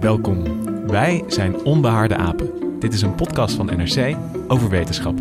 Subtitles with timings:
[0.00, 0.42] Welkom.
[0.86, 2.50] Wij zijn Onbehaarde Apen.
[2.78, 4.16] Dit is een podcast van NRC
[4.48, 5.14] over wetenschap.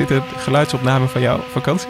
[0.00, 1.88] Is dit een geluidsopname van jouw vakantie?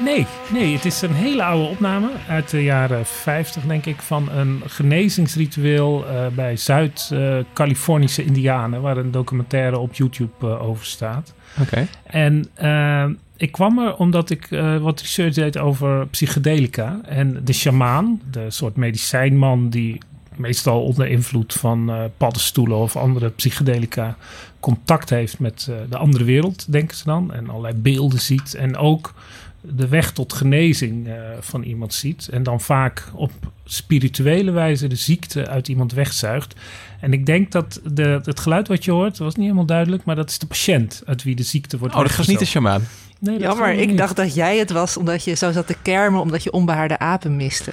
[0.00, 4.28] Nee, nee, het is een hele oude opname uit de jaren 50, denk ik, van
[4.30, 11.34] een genezingsritueel uh, bij Zuid-Californische Indianen, waar een documentaire op YouTube uh, over staat.
[11.60, 11.86] Oké.
[12.02, 13.04] En uh,
[13.36, 14.48] ik kwam er omdat ik
[14.80, 20.00] wat research deed over psychedelica en de shamaan, de soort medicijnman die
[20.36, 24.16] meestal onder invloed van paddenstoelen of andere psychedelica
[24.60, 29.14] contact heeft met de andere wereld, denken ze dan, en allerlei beelden ziet en ook
[29.62, 32.28] de weg tot genezing uh, van iemand ziet.
[32.28, 33.32] En dan vaak op
[33.64, 36.54] spirituele wijze de ziekte uit iemand wegzuigt.
[37.00, 40.16] En ik denk dat de, het geluid wat je hoort, was niet helemaal duidelijk, maar
[40.16, 42.88] dat is de patiënt uit wie de ziekte wordt Oh, dat was niet de shamaan.
[43.18, 43.98] Nee, dat Jammer, ik niet.
[43.98, 47.36] dacht dat jij het was omdat je zo zat te kermen, omdat je onbehaarde apen
[47.36, 47.70] miste.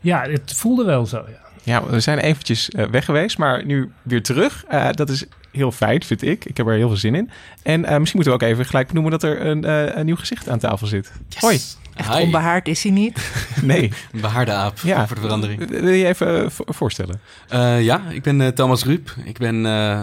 [0.00, 1.49] Ja, het voelde wel zo, ja.
[1.62, 4.64] Ja, we zijn eventjes uh, weg geweest, maar nu weer terug.
[4.72, 6.44] Uh, dat is heel fijn, vind ik.
[6.44, 7.30] Ik heb er heel veel zin in.
[7.62, 10.48] En uh, misschien moeten we ook even gelijk benoemen dat er een, een nieuw gezicht
[10.48, 11.12] aan tafel zit.
[11.28, 11.40] Yes.
[11.40, 11.60] Hoi.
[11.94, 12.22] Echt Hi.
[12.22, 13.30] onbehaard is hij niet.
[13.62, 13.92] nee.
[14.12, 15.06] Een behaarde aap, ja.
[15.06, 15.68] voor de verandering.
[15.68, 17.20] Wil je even voorstellen?
[17.52, 19.14] Uh, ja, ik ben Thomas Ruip.
[19.24, 20.02] Ik ben uh,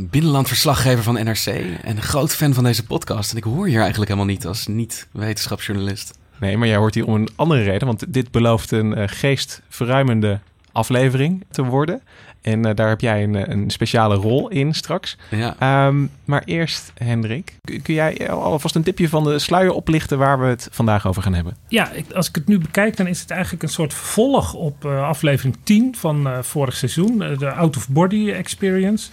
[0.00, 3.30] binnenlandverslaggever van NRC en een groot fan van deze podcast.
[3.30, 6.18] En ik hoor hier eigenlijk helemaal niet als niet-wetenschapsjournalist.
[6.42, 10.40] Nee, maar jij hoort hier om een andere reden, want dit belooft een uh, geestverruimende
[10.72, 12.02] aflevering te worden.
[12.40, 15.16] En uh, daar heb jij een, een, speciale rol in straks.
[15.30, 15.86] Ja.
[15.86, 20.46] Um, maar eerst, Hendrik, kun jij alvast een tipje van de sluier oplichten waar we
[20.46, 21.56] het vandaag over gaan hebben?
[21.68, 24.84] Ja, ik, als ik het nu bekijk, dan is het eigenlijk een soort vervolg op
[24.84, 29.10] uh, aflevering 10 van uh, vorig seizoen, de Out of Body Experience.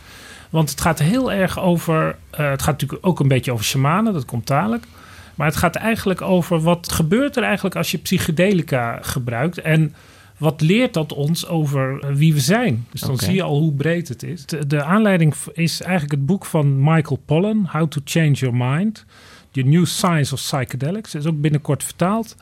[0.50, 4.14] Want het gaat heel erg over, uh, het gaat natuurlijk ook een beetje over shamanen,
[4.14, 4.86] dat komt dadelijk.
[5.40, 9.96] Maar het gaat eigenlijk over wat gebeurt er eigenlijk als je psychedelica gebruikt en
[10.38, 12.86] wat leert dat ons over wie we zijn?
[12.92, 13.26] Dus dan okay.
[13.26, 14.46] zie je al hoe breed het is.
[14.46, 19.06] De, de, aanleiding is eigenlijk het boek van Michael Pollan, How to Change Your Mind.
[19.52, 21.12] The New Science of Psychedelics.
[21.12, 22.36] Dat is ook binnenkort vertaald.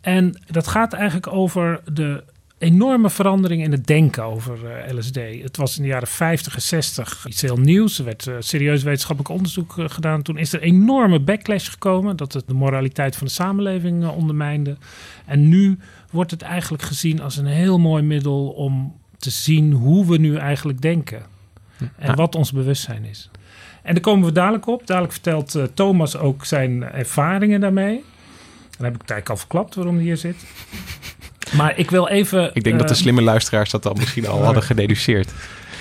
[0.00, 2.24] En dat gaat eigenlijk over de
[2.60, 5.14] enorme verandering in het denken over uh, LSD.
[5.42, 7.98] Het was in de jaren 50 en 60 iets heel nieuws.
[7.98, 10.22] Er werd uh, serieus wetenschappelijk onderzoek uh, gedaan.
[10.22, 14.76] Toen is er enorme backlash gekomen dat het de moraliteit van de samenleving ondermijnde.
[15.26, 15.78] En nu
[16.10, 20.36] wordt het eigenlijk gezien als een heel mooi middel om te zien hoe we nu
[20.36, 21.22] eigenlijk denken.
[21.96, 23.30] En wat ons bewustzijn is.
[23.82, 24.86] En daar komen we dadelijk op.
[24.86, 28.04] Dadelijk vertelt Thomas ook zijn ervaringen daarmee.
[28.76, 30.36] Dan heb ik het eigenlijk al verklapt waarom hij hier zit.
[31.56, 32.50] Maar ik wil even...
[32.54, 35.30] Ik denk dat de slimme luisteraars dat dan misschien al hadden gededuceerd.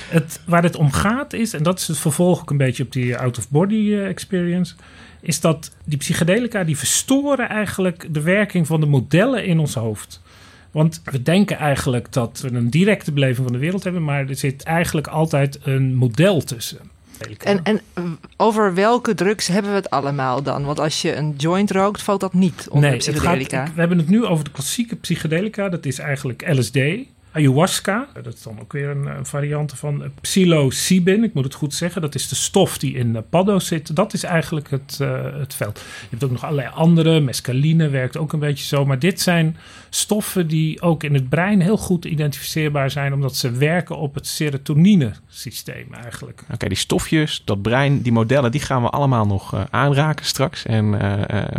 [0.10, 2.92] Het, waar het om gaat is, en dat is het vervolg ook een beetje op
[2.92, 4.76] die out-of-body uh, experience...
[5.22, 10.22] is dat die psychedelica die verstoren eigenlijk de werking van de modellen in ons hoofd.
[10.72, 14.36] Want we denken eigenlijk dat we een directe beleving van de wereld hebben, maar er
[14.36, 16.80] zit eigenlijk altijd een model tussen.
[17.44, 17.82] En, en
[18.38, 20.66] over welke drugs hebben we het allemaal dan?
[20.66, 23.66] Want als je een joint rookt, valt dat niet onder nee, psychedelica.
[23.66, 25.70] Gaat, we hebben het nu over de klassieke psychedelica.
[25.70, 26.80] Dat is eigenlijk LSD.
[27.40, 31.74] Ayahuasca, dat is dan ook weer een, een variant van psilocybin, ik moet het goed
[31.74, 32.02] zeggen.
[32.02, 33.96] Dat is de stof die in uh, paddo's zit.
[33.96, 35.78] Dat is eigenlijk het, uh, het veld.
[35.78, 38.86] Je hebt ook nog allerlei andere, mescaline werkt ook een beetje zo.
[38.86, 39.58] Maar dit zijn
[39.90, 44.28] stoffen die ook in het brein heel goed identificeerbaar zijn, omdat ze werken op het
[44.28, 46.42] serotonine-systeem eigenlijk.
[46.42, 50.26] Oké, okay, die stofjes, dat brein, die modellen, die gaan we allemaal nog uh, aanraken
[50.26, 50.66] straks.
[50.66, 50.86] En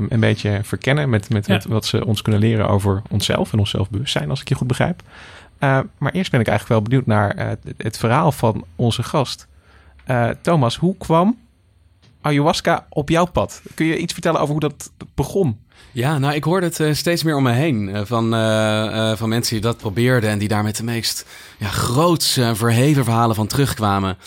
[0.08, 1.54] een beetje verkennen met, met, ja.
[1.54, 4.66] met wat ze ons kunnen leren over onszelf en ons zelfbewustzijn, als ik je goed
[4.66, 5.02] begrijp.
[5.60, 9.46] Uh, maar eerst ben ik eigenlijk wel benieuwd naar uh, het, verhaal van onze gast.
[10.06, 11.38] Uh, Thomas, hoe kwam
[12.20, 13.62] ayahuasca op jouw pad.
[13.74, 15.60] Kun je iets vertellen over hoe dat begon?
[15.92, 18.06] Ja, nou, ik hoorde het steeds meer om me heen.
[18.06, 18.30] van,
[19.16, 21.26] van mensen die dat probeerden en die daar met de meest
[21.58, 24.18] ja, groots verheven verhalen van terugkwamen.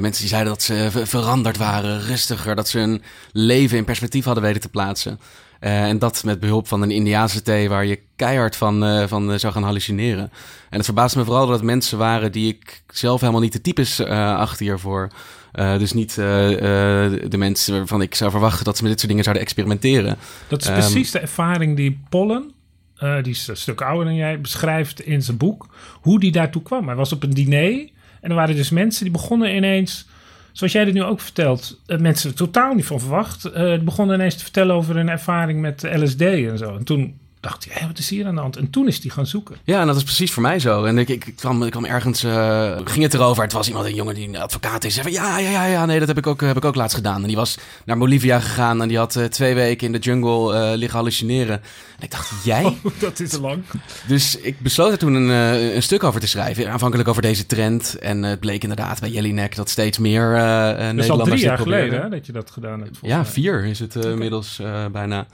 [0.00, 3.02] mensen die zeiden dat ze veranderd waren, rustiger, dat ze hun
[3.32, 5.18] leven in perspectief hadden weten te plaatsen.
[5.64, 9.30] Uh, en dat met behulp van een Indiaanse thee waar je keihard van, uh, van
[9.30, 10.30] uh, zou gaan hallucineren.
[10.70, 13.60] En het verbaasde me vooral dat het mensen waren die ik zelf helemaal niet de
[13.60, 15.10] types achter hiervoor.
[15.52, 19.44] dus niet de mensen waarvan ik zou verwachten dat ze met dit soort dingen zouden
[19.44, 20.16] experimenteren.
[20.48, 22.52] Dat is precies de ervaring die Pollen,
[22.98, 25.74] die is een stuk ouder dan jij, beschrijft in zijn boek.
[26.00, 26.86] Hoe die daartoe kwam.
[26.86, 27.90] Hij was op een diner
[28.20, 30.06] en er waren dus mensen die begonnen ineens
[30.54, 33.46] zoals jij dit nu ook vertelt, mensen er totaal niet van verwacht.
[33.46, 36.76] Uh, begonnen ineens te vertellen over hun ervaring met LSD en zo.
[36.76, 38.56] En toen dacht hij, wat is hier aan de hand?
[38.56, 39.56] En toen is hij gaan zoeken.
[39.64, 40.84] Ja, en dat is precies voor mij zo.
[40.84, 43.42] En ik, ik, kwam, ik kwam ergens, uh, ging het erover.
[43.42, 44.94] Het was iemand, een jongen die een advocaat is.
[44.94, 46.96] Zei van, ja, ja, ja, ja, nee, dat heb ik, ook, heb ik ook laatst
[46.96, 47.20] gedaan.
[47.20, 50.54] En die was naar Bolivia gegaan en die had uh, twee weken in de jungle
[50.54, 51.62] uh, liggen hallucineren.
[51.98, 52.62] En ik dacht, jij?
[52.84, 53.62] Oh, dat is lang.
[54.06, 55.28] Dus ik besloot er toen een,
[55.74, 56.70] een stuk over te schrijven.
[56.70, 57.98] Aanvankelijk over deze trend.
[57.98, 61.06] En het bleek inderdaad bij Jellinek dat steeds meer Nederlanders...
[61.06, 62.98] Dat is al drie jaar geleden hè, dat je dat gedaan hebt.
[63.02, 63.26] Ja, mij.
[63.26, 64.10] vier is het okay.
[64.10, 64.60] inmiddels
[64.92, 65.26] bijna.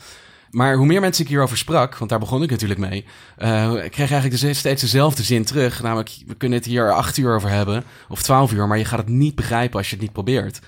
[0.50, 3.04] Maar hoe meer mensen ik hierover sprak, want daar begon ik natuurlijk mee,
[3.38, 5.82] uh, ik kreeg eigenlijk dus steeds dezelfde zin terug.
[5.82, 8.98] Namelijk, we kunnen het hier acht uur over hebben, of twaalf uur, maar je gaat
[8.98, 10.60] het niet begrijpen als je het niet probeert.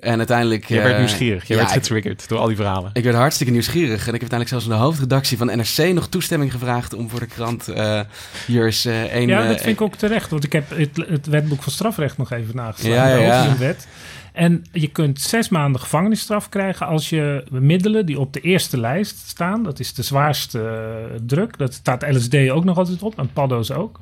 [0.00, 0.64] En uiteindelijk...
[0.64, 2.90] Je werd eh, nieuwsgierig, je werd getriggerd door al die verhalen.
[2.92, 4.08] Ik werd hartstikke nieuwsgierig.
[4.08, 7.20] En ik heb uiteindelijk zelfs in de hoofdredactie van NRC nog toestemming gevraagd om voor
[7.20, 8.00] de krant uh,
[8.46, 9.28] hier uh, één...
[9.28, 12.32] Ja, dat vind ik ook terecht, want ik heb het, het wetboek van strafrecht nog
[12.32, 12.96] even nageslagen.
[12.96, 13.56] Ja, ja, ja.
[13.56, 13.86] wet.
[14.36, 19.28] En je kunt zes maanden gevangenisstraf krijgen als je middelen die op de eerste lijst
[19.28, 23.32] staan, dat is de zwaarste uh, druk, dat staat LSD ook nog altijd op en
[23.32, 24.00] paddo's ook.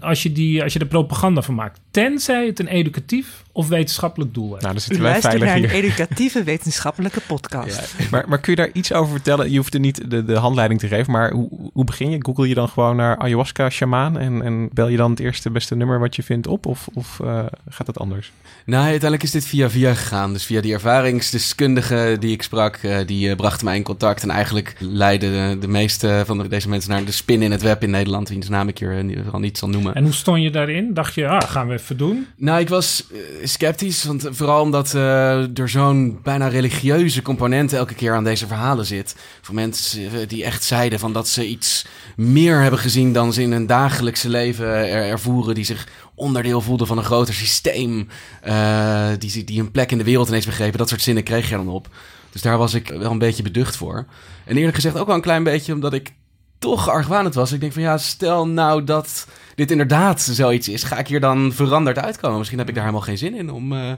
[0.00, 1.80] Als je, die, als je er propaganda van maakt.
[1.90, 4.62] Tenzij het een educatief of wetenschappelijk doel heeft.
[4.62, 5.64] Nou, dan zitten U wij veilig naar hier.
[5.64, 7.94] een educatieve wetenschappelijke podcast.
[7.98, 9.50] Ja, maar, maar kun je daar iets over vertellen?
[9.50, 11.12] Je hoeft er niet de, de handleiding te geven.
[11.12, 12.18] Maar hoe, hoe begin je?
[12.24, 14.18] Google je dan gewoon naar ayahuasca shamaan?
[14.18, 16.66] En, en bel je dan het eerste beste nummer wat je vindt op?
[16.66, 18.32] Of, of uh, gaat dat anders?
[18.64, 20.32] Nou, uiteindelijk is dit via via gegaan.
[20.32, 24.22] Dus via die ervaringsdeskundige die ik sprak, uh, die uh, bracht mij in contact.
[24.22, 27.62] En eigenlijk leidde de, de meeste van de, deze mensen naar de spin in het
[27.62, 28.28] web in Nederland.
[28.28, 29.94] Wiens naam ik hier in ieder geval niet zal noemen.
[29.94, 30.94] En hoe stond je daarin?
[30.94, 32.26] Dacht je, ah, gaan we even doen?
[32.36, 34.04] Nou, ik was uh, sceptisch.
[34.04, 39.16] Want vooral omdat er zo'n bijna religieuze component elke keer aan deze verhalen zit.
[39.40, 41.86] Voor mensen die echt zeiden van dat ze iets
[42.16, 45.54] meer hebben gezien dan ze in hun dagelijkse leven er ervoeren.
[45.54, 48.08] Die zich onderdeel voelden van een groter systeem.
[48.46, 50.78] Uh, die, die een plek in de wereld ineens begrepen.
[50.78, 51.88] Dat soort zinnen kreeg je dan op.
[52.30, 54.06] Dus daar was ik wel een beetje beducht voor.
[54.44, 56.12] En eerlijk gezegd ook wel een klein beetje omdat ik
[56.58, 57.52] toch argwanend was.
[57.52, 59.26] Ik denk van ja, stel nou dat
[59.60, 60.82] dit inderdaad zoiets is.
[60.82, 62.38] Ga ik hier dan veranderd uitkomen?
[62.38, 63.72] Misschien heb ik daar helemaal geen zin in om...
[63.72, 63.92] Uh,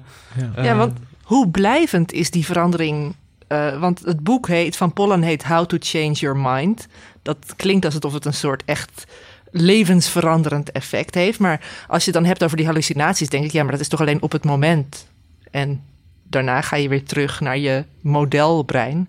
[0.55, 0.63] ja.
[0.63, 3.15] ja, want hoe blijvend is die verandering?
[3.49, 6.87] Uh, want het boek heet, van Pollen heet How to Change Your Mind.
[7.23, 9.05] Dat klinkt alsof het een soort echt
[9.51, 11.39] levensveranderend effect heeft.
[11.39, 13.89] Maar als je het dan hebt over die hallucinaties, denk ik, ja, maar dat is
[13.89, 15.07] toch alleen op het moment.
[15.51, 15.85] En
[16.23, 19.09] daarna ga je weer terug naar je modelbrein.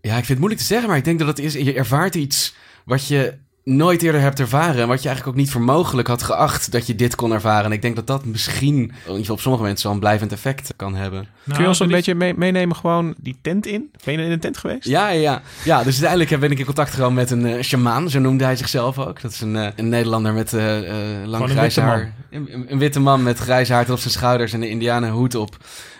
[0.00, 2.14] Ja, ik vind het moeilijk te zeggen, maar ik denk dat het is, je ervaart
[2.14, 2.54] iets
[2.84, 3.34] wat je
[3.68, 4.82] nooit eerder hebt ervaren.
[4.82, 7.64] En wat je eigenlijk ook niet voor mogelijk had geacht dat je dit kon ervaren.
[7.64, 8.92] En ik denk dat dat misschien,
[9.28, 11.18] op sommige mensen, zo'n blijvend effect kan hebben.
[11.20, 13.90] Nou, Kun je ons een beetje meenemen gewoon die tent in?
[14.04, 14.84] Ben je in een tent geweest?
[14.84, 15.82] Ja, ja, ja.
[15.82, 18.10] Dus uiteindelijk ben ik in contact gekomen met een uh, shamaan.
[18.10, 19.20] Zo noemde hij zichzelf ook.
[19.20, 20.78] Dat is een, uh, een Nederlander met uh,
[21.24, 22.12] lang grijs haar.
[22.30, 25.34] Een, een, witte man met grijs haar tot op zijn schouders en een indianen hoed
[25.34, 25.56] op.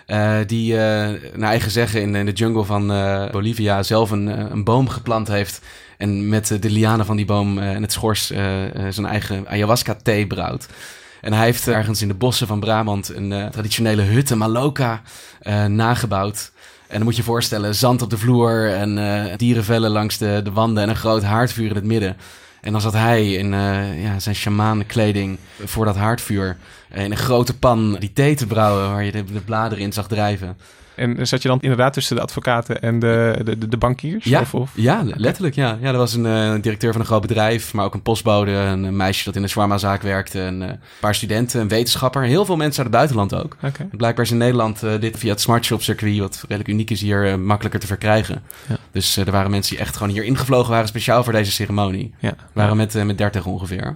[0.09, 0.79] Uh, die, uh,
[1.35, 5.61] naar eigen zeggen, in, de jungle van uh, Bolivia zelf een, een boom geplant heeft.
[5.97, 8.27] En met de lianen van die boom en het schors
[8.89, 10.67] zijn eigen ayahuasca-thee brouwt.
[11.21, 15.01] En hij heeft ergens in de bossen van Brabant een traditionele hut, een maloka,
[15.67, 16.51] nagebouwd.
[16.87, 18.99] En dan moet je je voorstellen, zand op de vloer en
[19.37, 22.17] dierenvellen langs de, de wanden en een groot haardvuur in het midden.
[22.61, 26.57] En dan zat hij in uh, ja, zijn shamanenkleding voor dat haardvuur.
[26.93, 30.07] In een grote pan die thee te brouwen waar je de, de bladeren in zag
[30.07, 30.57] drijven.
[30.99, 34.25] En zat je dan inderdaad tussen de advocaten en de, de, de bankiers?
[34.25, 34.71] Ja, of, of?
[34.75, 35.55] ja letterlijk.
[35.55, 35.77] Ja.
[35.81, 38.95] ja, er was een uh, directeur van een groot bedrijf, maar ook een postbode, een,
[38.95, 42.21] meisje dat in een shawarma-zaak werkte, een uh, paar studenten, een wetenschapper.
[42.21, 43.55] Heel veel mensen uit het buitenland ook.
[43.63, 43.87] Okay.
[43.91, 47.79] Blijkbaar is in Nederland uh, dit via het smartshop-circuit, wat redelijk uniek is hier, makkelijker
[47.79, 48.41] te verkrijgen.
[48.67, 48.77] Ja.
[48.91, 52.13] Dus er waren mensen die echt gewoon hier ingevlogen waren, speciaal voor deze ceremonie.
[52.19, 52.33] Ja.
[52.53, 53.95] waren met, met 30 ongeveer.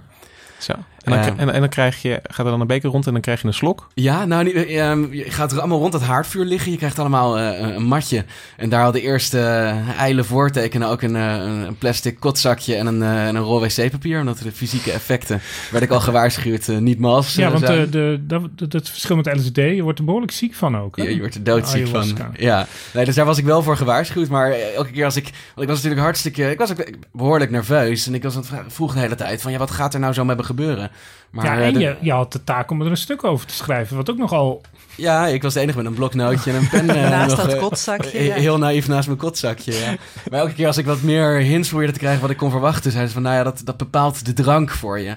[0.58, 0.72] Zo.
[1.04, 3.20] En dan, en, en, dan krijg je, gaat er dan een beker rond en dan
[3.20, 3.88] krijg je een slok?
[3.94, 6.72] Ja, nou, ehm, je gaat er allemaal rond het haardvuur liggen.
[6.72, 8.24] Je krijgt allemaal uh, een matje.
[8.56, 13.00] En daar hadden de eerste uh, eile voortekenen ook een, een, plastic kotzakje en een,
[13.00, 14.20] een rol wc-papier.
[14.20, 18.88] Omdat de fysieke effecten, werd ik al gewaarschuwd, niet mals Ja, want de, de, het
[18.88, 20.96] verschil met LSD, je wordt er behoorlijk ziek van ook.
[20.96, 22.16] Ja, je wordt er doodziek van.
[22.36, 24.28] Ja, nee, dus daar was ik wel voor gewaarschuwd.
[24.28, 28.06] Maar elke keer als ik, want ik was natuurlijk hartstikke, ik was ook behoorlijk nerveus.
[28.06, 30.42] En ik was vroeg de hele tijd van, ja, wat gaat er nou zo mee
[30.44, 30.90] gebeuren?
[31.30, 33.96] Maar, ja, en je, je had de taak om er een stuk over te schrijven,
[33.96, 34.62] wat ook nogal...
[34.96, 36.86] Ja, ik was de enige met een bloknootje en een pen.
[37.10, 38.18] naast nog, dat kotzakje.
[38.18, 39.94] Heel naïef naast mijn kotzakje, ja.
[40.30, 42.92] Maar elke keer als ik wat meer hints probeerde te krijgen wat ik kon verwachten...
[42.92, 45.16] zei ze van, nou ja, dat, dat bepaalt de drank voor je.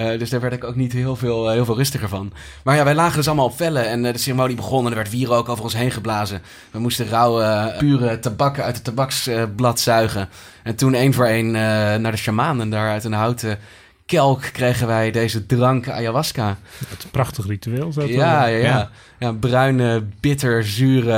[0.00, 2.32] Uh, dus daar werd ik ook niet heel veel, uh, heel veel rustiger van.
[2.64, 4.96] Maar ja, wij lagen dus allemaal op vellen en uh, de ceremonie begon en er
[4.96, 6.42] werd wierook over ons heen geblazen.
[6.70, 10.28] We moesten rauwe, pure tabak uit het tabaksblad zuigen.
[10.62, 13.58] En toen één voor één naar de shaman en daar uit een houten
[14.06, 16.58] kelk kregen wij deze drank ayahuasca.
[16.78, 17.92] Het is een prachtig ritueel.
[17.92, 19.32] Zo ja, ja, ja, ja.
[19.32, 21.12] bruine, bitter, zure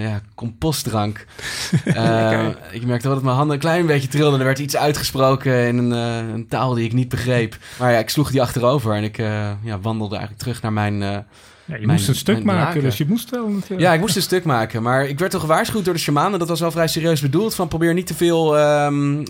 [0.00, 1.26] ja, compostdrank.
[1.84, 4.38] uh, ik merkte wel dat mijn handen een klein beetje trilden.
[4.38, 7.56] Er werd iets uitgesproken in een, uh, een, taal die ik niet begreep.
[7.78, 11.24] Maar ja, ik sloeg die achterover en ik uh, ja, wandelde eigenlijk terug naar mijn
[11.66, 13.80] ja, je moest een stuk maken, dus je moest wel natuurlijk.
[13.80, 14.82] Ja, ik moest een stuk maken.
[14.82, 16.38] Maar ik werd toch gewaarschuwd door de shamanen.
[16.38, 17.54] Dat was wel vrij serieus bedoeld.
[17.54, 19.22] Van probeer niet te veel um,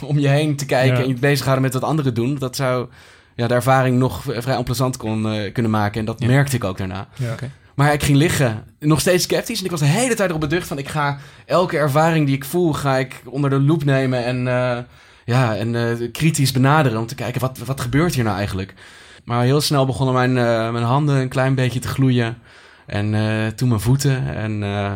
[0.00, 2.38] om je heen te kijken en je bezighouden met wat anderen doen.
[2.38, 2.88] Dat zou
[3.34, 6.00] ja, de ervaring nog vrij onplezant kon, uh, kunnen maken.
[6.00, 7.08] En dat merkte ik ook daarna.
[7.16, 7.32] Ja.
[7.32, 7.50] Okay.
[7.74, 9.58] Maar ik ging liggen, nog steeds sceptisch.
[9.58, 10.78] En ik was de hele tijd erop beducht van...
[10.78, 14.24] ik ga elke ervaring die ik voel, ga ik onder de loep nemen...
[14.24, 14.78] en, uh,
[15.24, 17.40] ja, en uh, kritisch benaderen om te kijken...
[17.40, 18.74] Wat, wat gebeurt hier nou eigenlijk?
[19.24, 22.38] Maar heel snel begonnen mijn, uh, mijn handen een klein beetje te gloeien.
[22.86, 24.34] En uh, toen mijn voeten.
[24.34, 24.92] En uh,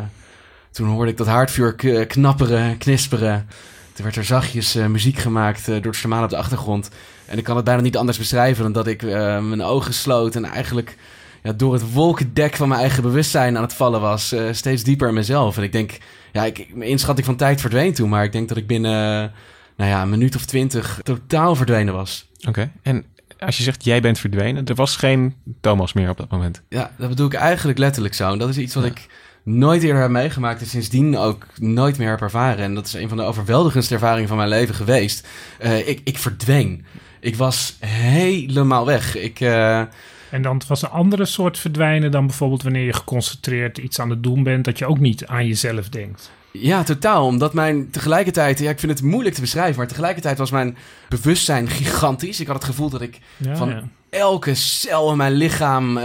[0.70, 1.74] toen hoorde ik dat haardvuur
[2.06, 3.48] knapperen, knisperen.
[3.92, 6.90] Toen werd er zachtjes muziek gemaakt door de shaman op de achtergrond.
[7.26, 10.36] En ik kan het bijna niet anders beschrijven dan dat ik mijn ogen sloot.
[10.36, 10.96] En eigenlijk
[11.42, 14.34] ja, door het wolkendek van mijn eigen bewustzijn aan het vallen was.
[14.50, 15.56] steeds dieper in mezelf.
[15.56, 15.98] En ik denk,
[16.32, 18.08] ja, ik, mijn inschatting van tijd verdween toen.
[18.08, 19.32] Maar ik denk dat ik binnen
[19.76, 22.28] nou ja, een minuut of twintig totaal verdwenen was.
[22.48, 23.04] Oké, en
[23.46, 26.62] als je zegt jij bent verdwenen, er was geen Thomas meer op dat moment.
[26.68, 28.32] Ja, dat bedoel ik eigenlijk letterlijk zo.
[28.32, 29.06] En dat is iets wat ik
[29.44, 32.64] nooit eerder heb meegemaakt en sindsdien ook nooit meer heb ervaren.
[32.64, 35.28] En dat is een van de overweldigendste ervaringen van mijn leven geweest.
[35.62, 36.84] Uh, ik, ik verdween.
[37.20, 39.16] Ik was helemaal weg.
[39.16, 39.40] Ik...
[39.40, 39.82] Uh,
[40.30, 44.22] en dan was een andere soort verdwijnen dan bijvoorbeeld wanneer je geconcentreerd iets aan het
[44.22, 46.30] doen bent, dat je ook niet aan jezelf denkt.
[46.58, 47.26] Ja, totaal.
[47.26, 50.76] Omdat mijn tegelijkertijd, ja, ik vind het moeilijk te beschrijven, maar tegelijkertijd was mijn
[51.08, 52.40] bewustzijn gigantisch.
[52.40, 53.20] Ik had het gevoel dat ik
[53.52, 56.04] van elke cel in mijn lichaam uh,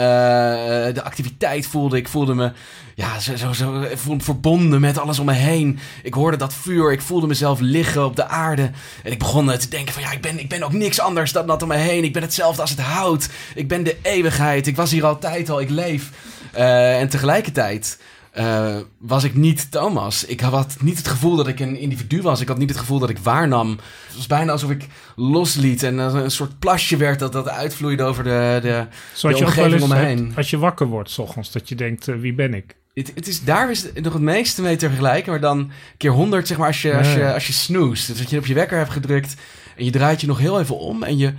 [0.93, 1.97] de activiteit voelde.
[1.97, 2.51] Ik voelde me
[2.95, 3.85] ja, zo, zo, zo
[4.17, 5.79] verbonden met alles om me heen.
[6.03, 8.71] Ik hoorde dat vuur, ik voelde mezelf liggen op de aarde.
[9.03, 11.47] En ik begon te denken van ja, ik ben, ik ben ook niks anders dan
[11.47, 12.03] dat om me heen.
[12.03, 13.29] Ik ben hetzelfde als het hout.
[13.55, 14.67] Ik ben de eeuwigheid.
[14.67, 16.09] Ik was hier altijd al, ik leef.
[16.55, 17.97] Uh, en tegelijkertijd
[18.39, 20.25] uh, was ik niet Thomas.
[20.25, 22.41] Ik had niet het gevoel dat ik een individu was.
[22.41, 23.69] Ik had niet het gevoel dat ik waarnam.
[24.07, 28.23] Het was bijna alsof ik losliet en een soort plasje werd dat, dat uitvloeide over
[28.23, 28.85] de, de,
[29.21, 30.33] de omgeving om me heen.
[30.35, 32.75] als je wakker wordt s ochtends, dat je denkt, uh, wie ben ik?
[32.93, 35.31] Het, het, is, daar is het nog het meeste mee te vergelijken.
[35.31, 38.07] Maar dan keer honderd, zeg maar, als je, als je, als je snoest.
[38.07, 39.35] Dus dat je op je wekker hebt gedrukt
[39.75, 41.33] en je draait je nog heel even om en je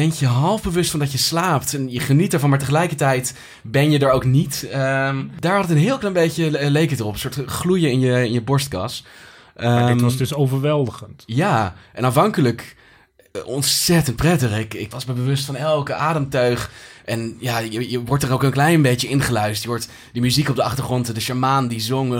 [0.00, 1.74] bent je half bewust van dat je slaapt.
[1.74, 4.62] En je geniet ervan, maar tegelijkertijd ben je er ook niet.
[4.64, 7.12] Um, daar had het een heel klein beetje, leek het erop.
[7.12, 9.04] Een soort gloeien in je, in je borstkas.
[9.60, 11.22] Um, dit was dus overweldigend.
[11.26, 12.76] Ja, en aanvankelijk
[13.32, 14.58] eh, ontzettend prettig.
[14.58, 16.70] Ik, ik was me bewust van elke ademteug.
[17.04, 19.62] En ja, je, je wordt er ook een klein beetje ingeluisterd.
[19.62, 22.14] Je hoort die muziek op de achtergrond, de shamaan die zong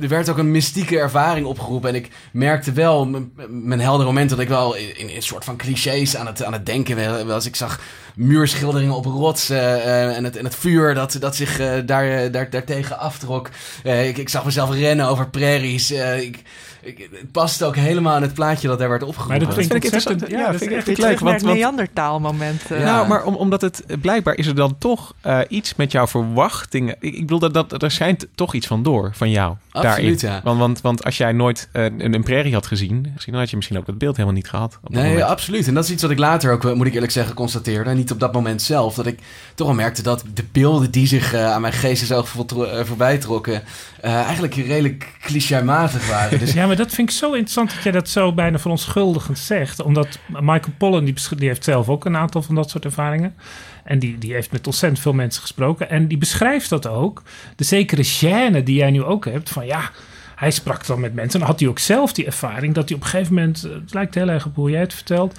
[0.00, 1.88] er werd ook een mystieke ervaring opgeroepen.
[1.88, 3.04] En ik merkte wel,
[3.48, 6.66] mijn heldere moment, dat ik wel in, een soort van clichés aan het, aan het
[6.66, 7.46] denken was.
[7.46, 7.80] Ik zag
[8.14, 12.50] muurschilderingen op rotsen uh, en, het, en het vuur dat, dat zich uh, daar, daar,
[12.50, 13.50] daartegen aftrok.
[13.84, 15.90] Uh, ik, ik zag mezelf rennen over prairies.
[15.90, 16.44] ik,
[16.82, 19.38] het past ook helemaal in het plaatje dat daar werd opgeroepen.
[19.38, 20.30] Maar dat vind ik interessant.
[20.30, 21.18] Ja, dat vind ik echt leuk.
[21.18, 22.62] Want, want, Neandertaal moment.
[22.72, 22.84] Uh.
[22.84, 26.96] Nou, maar om, omdat het blijkbaar is er dan toch uh, iets met jouw verwachtingen.
[27.00, 29.54] Ik, ik bedoel dat, dat er schijnt toch iets van door van jou.
[29.70, 30.40] Absoluut, daarin.
[30.44, 30.50] ja.
[30.50, 33.56] Want, want, want als jij nooit uh, een, een prairie had gezien, dan had je
[33.56, 34.78] misschien ook dat beeld helemaal niet gehad.
[34.82, 35.22] nee, moment.
[35.22, 35.68] absoluut.
[35.68, 37.90] En dat is iets wat ik later ook, moet ik eerlijk zeggen, constateerde.
[37.90, 38.94] En niet op dat moment zelf.
[38.94, 39.18] Dat ik
[39.54, 42.28] toch al merkte dat de beelden die zich aan mijn geestesoog
[42.84, 43.62] voorbij trokken,
[44.00, 46.38] eigenlijk redelijk clichématig waren.
[46.38, 49.82] Dus ja, maar dat vind ik zo interessant dat jij dat zo bijna verontschuldigend zegt.
[49.82, 53.34] Omdat Michael Pollan, die, die heeft zelf ook een aantal van dat soort ervaringen.
[53.86, 55.90] En die, die heeft met ontzettend veel mensen gesproken.
[55.90, 57.22] En die beschrijft dat ook.
[57.56, 59.50] De zekere gêne die jij nu ook hebt.
[59.50, 59.90] Van ja,
[60.34, 61.32] hij sprak dan met mensen.
[61.32, 62.74] En dan had hij ook zelf die ervaring.
[62.74, 65.38] Dat hij op een gegeven moment, het lijkt heel erg op hoe jij het vertelt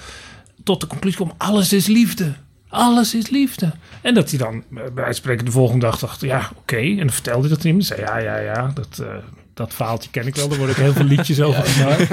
[0.68, 2.32] tot de conclusie komt: alles is liefde.
[2.68, 3.72] Alles is liefde.
[4.00, 6.76] En dat hij dan bij wijze van spreken de volgende dag dacht: ja, oké.
[6.76, 7.86] En dan vertelde hij dat iemand.
[7.86, 9.08] Zei ja, ja, ja, dat, uh,
[9.54, 10.48] dat verhaaltje ken ik wel.
[10.48, 12.10] Daar worden ook heel veel liedjes over gemaakt.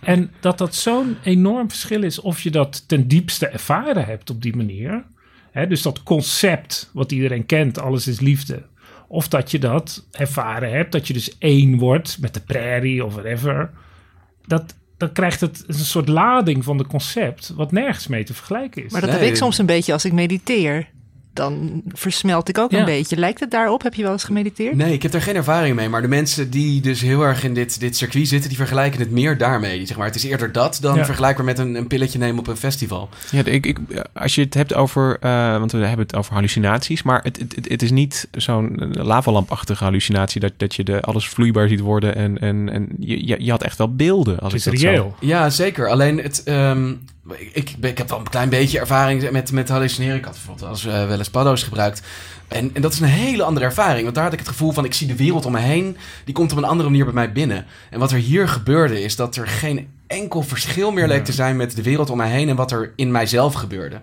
[0.00, 4.42] En dat dat zo'n enorm verschil is of je dat ten diepste ervaren hebt op
[4.42, 5.04] die manier.
[5.56, 8.62] Hè, dus dat concept wat iedereen kent: alles is liefde.
[9.08, 13.12] Of dat je dat ervaren hebt, dat je dus één wordt met de prairie of
[13.12, 13.70] whatever.
[14.46, 18.84] Dat, dan krijgt het een soort lading van de concept, wat nergens mee te vergelijken
[18.84, 18.92] is.
[18.92, 20.88] Maar dat heb ik soms een beetje als ik mediteer
[21.36, 23.16] dan versmelt ik ook een beetje.
[23.16, 23.82] Lijkt het daarop?
[23.82, 24.76] Heb je wel eens gemediteerd?
[24.76, 25.88] Nee, ik heb daar geen ervaring mee.
[25.88, 29.10] Maar de mensen die dus heel erg in dit, dit circuit zitten, die vergelijken het
[29.10, 29.86] meer daarmee.
[29.86, 32.56] Zeg maar, het is eerder dat dan vergelijkbaar met een, een pilletje nemen op een
[32.56, 33.08] festival.
[33.30, 33.78] Ja, ik, ik,
[34.12, 37.68] als je het hebt over, uh, want we hebben het over hallucinaties, maar het, het,
[37.68, 42.38] het is niet zo'n lavalampachtige hallucinatie dat, dat je de, alles vloeibaar ziet worden en,
[42.38, 44.38] en, en je, je had echt wel beelden.
[44.38, 45.14] Als het is reëel.
[45.20, 45.88] Ja, zeker.
[45.88, 47.00] Alleen het, um,
[47.34, 50.16] ik, ik, heb wel een klein beetje ervaring met, met hallucineren.
[50.16, 52.02] Ik had bijvoorbeeld als, uh, wel eens paddo's gebruikt.
[52.48, 54.02] En, en dat is een hele andere ervaring.
[54.02, 55.96] Want daar had ik het gevoel van, ik zie de wereld om me heen.
[56.24, 57.66] Die komt op een andere manier bij mij binnen.
[57.90, 61.56] En wat er hier gebeurde, is dat er geen enkel verschil meer leek te zijn
[61.56, 64.00] met de wereld om mij heen en wat er in mijzelf gebeurde.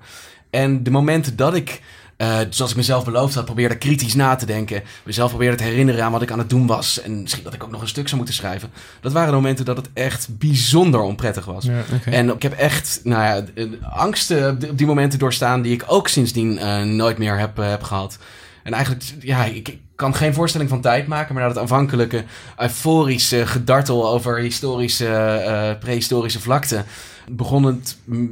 [0.50, 1.82] En de momenten dat ik
[2.24, 4.84] uh, zoals ik mezelf beloofd had, probeerde kritisch na te denken.
[5.04, 7.02] Mezelf probeerde te herinneren aan wat ik aan het doen was.
[7.02, 8.72] En misschien dat ik ook nog een stuk zou moeten schrijven.
[9.02, 11.66] Dat waren de momenten dat het echt bijzonder onprettig was.
[11.66, 16.08] Ja, En ik heb echt nou ja, angsten op die momenten doorstaan die ik ook
[16.08, 18.18] sindsdien uh, nooit meer heb, uh, heb gehad.
[18.64, 22.24] En eigenlijk, ja, ik, kan geen voorstelling van tijd maken, maar dat het aanvankelijke
[22.58, 26.84] euforische gedartel over historische, prehistorische vlakte
[27.32, 27.84] begonnen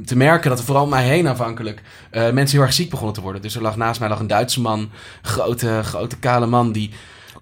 [0.04, 3.14] te merken dat er vooral om mij heen aanvankelijk uh, mensen heel erg ziek begonnen
[3.14, 3.42] te worden.
[3.42, 4.90] Dus er lag naast mij lag een Duitse man,
[5.22, 6.90] grote, grote kale man, die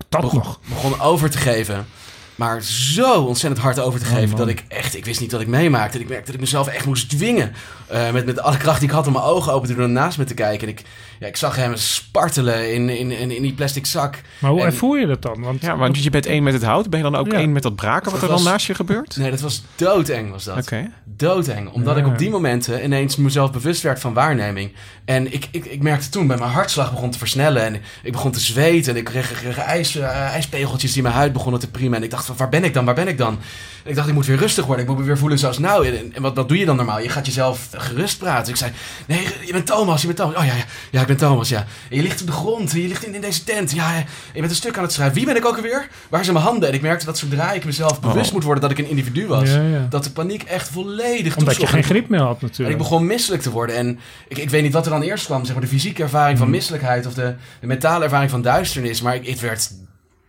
[0.09, 1.87] dat begon, begon over te geven.
[2.35, 5.41] Maar zo ontzettend hard over te oh, geven dat ik echt, ik wist niet wat
[5.41, 5.97] ik meemaakte.
[5.97, 7.53] En ik merkte dat ik mezelf echt moest dwingen.
[7.93, 9.93] Uh, met, met alle kracht die ik had om mijn ogen open te doen en
[9.93, 10.69] naast me te kijken.
[10.69, 10.83] En ik,
[11.21, 14.21] ja, ik zag hem spartelen in, in, in, in die plastic zak.
[14.39, 15.41] Maar hoe ervoer je dat dan?
[15.41, 16.91] Want, ja, want je bent één met het hout.
[16.91, 19.17] Ben je dan ook één met dat braken wat er dan naast je gebeurt?
[19.17, 20.57] Nee, dat was doodeng was dat.
[20.57, 20.91] Oké.
[21.05, 21.71] Doodeng.
[21.71, 24.73] Omdat ik op die momenten ineens mezelf bewust werd van waarneming.
[25.05, 27.63] En ik, ik, ik merkte toen bij mijn hartslag begon te versnellen.
[27.63, 28.93] En ik begon te zweten.
[28.93, 31.97] En ik kreeg, kreeg ijs, uh, ijspegeltjes die mijn huid begonnen te prima.
[31.97, 32.85] En ik dacht, van, waar ben ik dan?
[32.85, 33.39] Waar ben ik dan?
[33.85, 34.85] En ik dacht, ik moet weer rustig worden.
[34.85, 35.87] Ik moet me weer voelen zoals nou.
[35.87, 37.01] En, wat, wat doe je dan normaal?
[37.01, 38.53] Je gaat jezelf gerust praten.
[38.53, 38.73] Ik zei,
[39.07, 40.01] nee, je bent Thomas.
[40.01, 40.37] Je bent Thomas.
[40.37, 41.67] Oh ja, ja, ja ik ben Thomas, ja.
[41.91, 42.73] En je ligt op de grond.
[42.73, 43.73] Je ligt in, in deze tent.
[43.73, 43.97] Ja,
[44.33, 45.17] je bent een stuk aan het schrijven.
[45.17, 45.89] Wie ben ik ook alweer?
[46.09, 46.69] Waar zijn mijn handen?
[46.69, 48.33] En ik merkte dat zodra ik mezelf bewust oh.
[48.33, 49.49] moet worden dat ik een individu was.
[49.89, 52.69] Dat de paniek echt volledig Omdat je geen grip meer had natuurlijk.
[52.69, 53.77] En ik begon misselijk te worden.
[53.77, 55.45] En ik, ik weet niet wat er dan eerst kwam.
[55.45, 56.57] Zeg maar de fysieke ervaring van mhm.
[56.57, 57.07] misselijkheid.
[57.07, 59.03] Of de, de mentale ervaring van duisternis.
[59.03, 59.71] Maar ik, het werd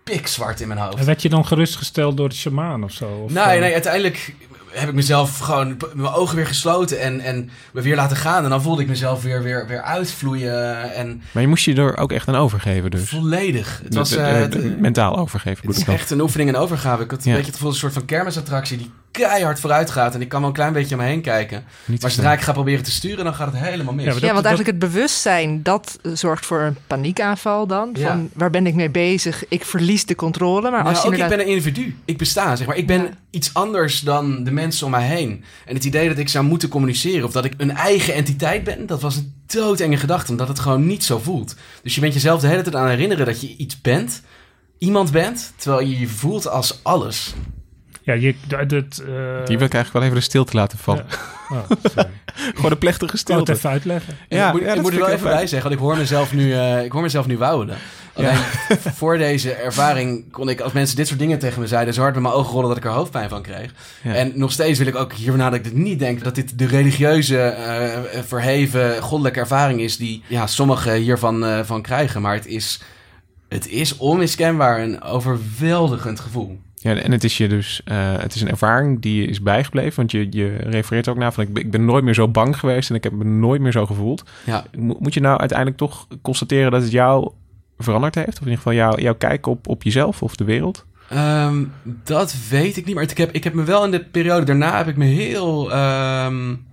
[0.03, 0.97] pikzwart in mijn hoofd.
[0.97, 3.21] En werd je dan gerustgesteld door de shamaan of zo?
[3.23, 4.35] Of nee, nee, uiteindelijk
[4.71, 8.43] heb ik mezelf gewoon mijn ogen weer gesloten en, en me weer laten gaan.
[8.43, 10.93] En dan voelde ik mezelf weer, weer, weer uitvloeien.
[10.93, 13.09] En maar je moest je er ook echt aan overgeven dus?
[13.09, 13.81] Volledig.
[13.83, 14.45] Het was, uh,
[14.79, 15.67] mentaal overgeven.
[15.67, 17.03] Het is echt een oefening en overgave.
[17.03, 20.13] Ik had een beetje het gevoel een soort van kermisattractie die keihard vooruit gaat.
[20.13, 21.63] En ik kan wel een klein beetje om me heen kijken.
[21.85, 24.05] Niet maar zodra ik ga proberen te sturen, dan gaat het helemaal mis.
[24.05, 27.95] Ja, ja want eigenlijk het bewustzijn, dat zorgt voor een paniekaanval dan.
[27.99, 29.43] Van waar ben ik mee bezig?
[29.47, 30.61] Ik verlies de controle.
[30.61, 31.95] Maar nou, als je ook, ik ben een individu.
[32.05, 32.75] Ik besta, zeg maar.
[32.75, 35.43] Ik ben iets anders dan de mensen om mij heen.
[35.65, 38.85] En het idee dat ik zou moeten communiceren of dat ik een eigen entiteit ben,
[38.85, 40.31] dat was een doodenge gedachte.
[40.31, 41.55] Omdat het gewoon niet zo voelt.
[41.83, 44.21] Dus je bent jezelf de hele tijd aan herinneren dat je iets bent.
[44.77, 47.33] Iemand bent, terwijl je je voelt als alles.
[48.11, 48.35] Ja, je,
[48.67, 49.45] dat, uh...
[49.45, 51.05] Die wil ik eigenlijk wel even de stilte laten vallen.
[51.49, 51.57] Oh,
[52.55, 53.51] Gewoon de plechtige stilte.
[53.51, 54.17] Ik even uitleggen.
[54.29, 56.33] Ja, ik moet, ja, ik moet er wel even bij zeggen, want ik hoor mezelf
[56.33, 57.69] nu, uh, ik hoor mezelf nu wouwen.
[58.13, 58.37] Alleen
[58.99, 62.13] voor deze ervaring kon ik, als mensen dit soort dingen tegen me zeiden, zo hard
[62.13, 63.73] met mijn ogen rollen dat ik er hoofdpijn van kreeg.
[64.03, 66.67] En nog steeds wil ik ook hierna dat ik dit niet denk dat dit de
[66.67, 67.55] religieuze,
[68.15, 72.21] uh, verheven, goddelijke ervaring is die ja, sommigen hiervan uh, van krijgen.
[72.21, 72.81] Maar het is,
[73.49, 76.59] het is onmiskenbaar een overweldigend gevoel.
[76.83, 79.95] Ja, en het is je dus, uh, het is een ervaring die je is bijgebleven.
[79.95, 82.89] Want je, je refereert ook naar van ik, ik ben nooit meer zo bang geweest
[82.89, 84.23] en ik heb me nooit meer zo gevoeld.
[84.45, 84.65] Ja.
[84.77, 87.31] Moet je nou uiteindelijk toch constateren dat het jou
[87.77, 88.27] veranderd heeft?
[88.27, 90.85] Of in ieder geval jou, jouw kijk op, op jezelf of de wereld?
[91.13, 91.71] Um,
[92.03, 92.95] dat weet ik niet.
[92.95, 95.75] Maar ik heb, ik heb me wel in de periode daarna heb ik me heel.
[95.77, 96.65] Um,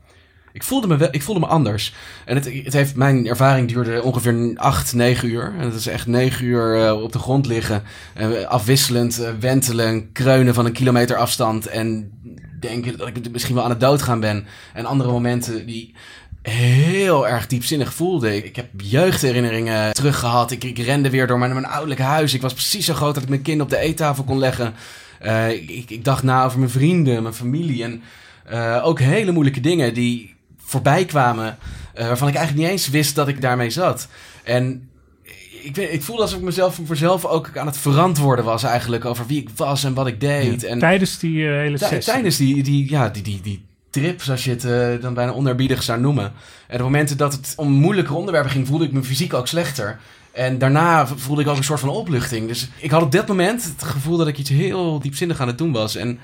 [0.58, 1.94] ik voelde me, wel, ik voelde me anders.
[2.24, 5.54] En het, het heeft, mijn ervaring duurde ongeveer 8, 9 uur.
[5.58, 7.82] En dat is echt 9 uur uh, op de grond liggen.
[8.20, 11.66] Uh, afwisselend uh, wentelen, kreunen van een kilometer afstand.
[11.66, 12.10] En
[12.60, 14.46] denken dat ik misschien wel aan het doodgaan ben.
[14.72, 15.94] En andere momenten die
[16.42, 18.44] heel erg diepzinnig voelde.
[18.44, 20.50] Ik heb jeugdherinneringen teruggehad.
[20.50, 22.34] Ik, ik rende weer door mijn, mijn huis.
[22.34, 24.74] Ik was precies zo groot dat ik mijn kind op de eettafel kon leggen.
[25.50, 27.84] ik, ik, dacht na over mijn vrienden, mijn familie.
[27.84, 28.02] En
[28.82, 30.36] ook hele moeilijke dingen die
[30.68, 31.58] voorbij kwamen.
[31.94, 34.08] waarvan ik eigenlijk niet eens wist dat ik daarmee zat.
[34.44, 34.88] En
[35.62, 39.26] ik, ik voelde alsof ik mezelf voor mezelf ook aan het verantwoorden was eigenlijk over
[39.26, 40.64] wie ik was en wat ik deed.
[40.64, 42.12] En tijdens die hele sessie?
[42.12, 46.00] Tijdens die, die, ja, die, die, die trip, zoals je het dan bijna onerbiedig zou
[46.00, 46.32] noemen.
[46.66, 49.98] En de momenten dat het om moeilijke onderwerpen ging, voelde ik me fysiek ook slechter.
[50.32, 52.48] En daarna voelde ik ook een soort van opluchting.
[52.48, 55.58] Dus ik had op dat moment het gevoel dat ik iets heel diepzinnig aan het
[55.58, 55.96] doen was.
[55.96, 56.18] En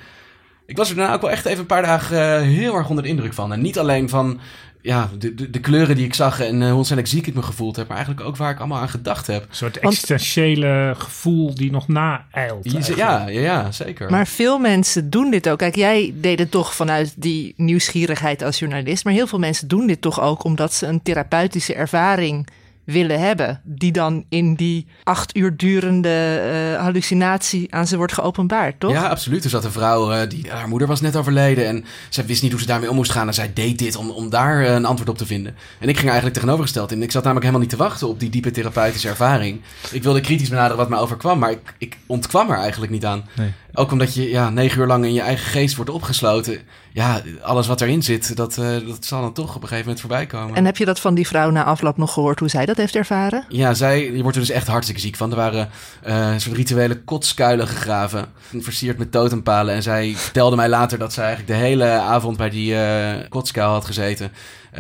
[0.67, 3.05] ik was er daarna ook wel echt even een paar dagen eh, heel erg onder
[3.05, 3.53] de indruk van.
[3.53, 4.41] En niet alleen van
[4.85, 7.43] ja, de, de, de, kleuren die ik zag en uh, hoe ontzettend ziek ik me
[7.43, 7.89] gevoeld heb.
[7.89, 9.43] Maar eigenlijk ook waar ik allemaal aan gedacht heb.
[9.43, 12.97] Een soort existentiële gevoel die nog naeilt.
[12.97, 14.11] Ja, ja, ja, zeker.
[14.11, 15.59] Maar veel mensen doen dit ook.
[15.59, 19.05] Kijk, jij deed het toch vanuit die nieuwsgierigheid als journalist.
[19.05, 22.49] Maar heel veel mensen doen dit toch ook omdat ze een therapeutische ervaring
[22.85, 23.61] willen hebben.
[23.65, 26.43] Die dan in die acht uur durende
[26.73, 28.93] uh, hallucinatie aan ze wordt geopenbaard, toch?
[28.93, 29.45] Ja, absoluut.
[29.45, 31.67] Er zat een vrouw, uh, die, haar moeder was net overleden.
[31.67, 33.27] En zij wist niet hoe ze daarmee om moest gaan.
[33.27, 35.55] En zij deed dit om, om daar uh, een antwoord op te vinden.
[35.81, 37.03] En ik ging eigenlijk tegenovergesteld in.
[37.03, 39.61] Ik zat namelijk helemaal niet te wachten op die diepe therapeutische ervaring.
[39.91, 41.39] Ik wilde kritisch benaderen wat mij overkwam.
[41.39, 43.25] Maar ik, ik ontkwam er eigenlijk niet aan.
[43.37, 43.53] Nee.
[43.77, 46.59] Ook omdat je ja, negen uur lang in je eigen geest wordt opgesloten.
[46.93, 50.01] Ja, alles wat erin zit, dat, uh, dat zal dan toch op een gegeven moment
[50.01, 50.57] voorbij komen.
[50.57, 52.97] En heb je dat van die vrouw na afloop nog gehoord, hoe zij dat heeft
[52.97, 53.45] ervaren?
[53.49, 55.31] Ja, zij je wordt er dus echt hartstikke ziek van.
[55.31, 55.71] Er waren
[56.07, 58.27] uh, soort rituele kotskuilen gegraven,
[58.59, 59.75] versierd met totempalen.
[59.75, 63.71] En zij vertelde mij later dat zij eigenlijk de hele avond bij die uh, kotskuil
[63.71, 64.33] had gezeten.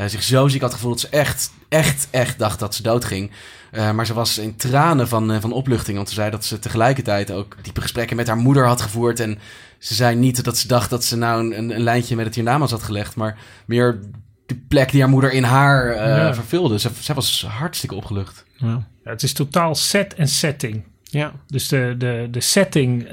[0.06, 3.30] Zich zo ziek had gevoeld dat ze echt, echt, echt dacht dat ze doodging.
[3.72, 5.96] Uh, maar ze was in tranen van, uh, van opluchting.
[5.96, 9.20] Want ze zei dat ze tegelijkertijd ook diepe gesprekken met haar moeder had gevoerd.
[9.20, 9.38] En
[9.78, 12.70] ze zei niet dat ze dacht dat ze nou een, een lijntje met het hiernamaals
[12.70, 13.16] had gelegd.
[13.16, 14.00] Maar meer
[14.46, 16.34] de plek die haar moeder in haar uh, ja.
[16.34, 16.78] vervulde.
[16.78, 18.44] Ze, zij was hartstikke opgelucht.
[18.56, 18.66] Ja.
[19.04, 19.10] ja.
[19.10, 20.84] het is totaal set en setting.
[21.14, 21.32] Ja.
[21.46, 23.08] Dus de, de, de setting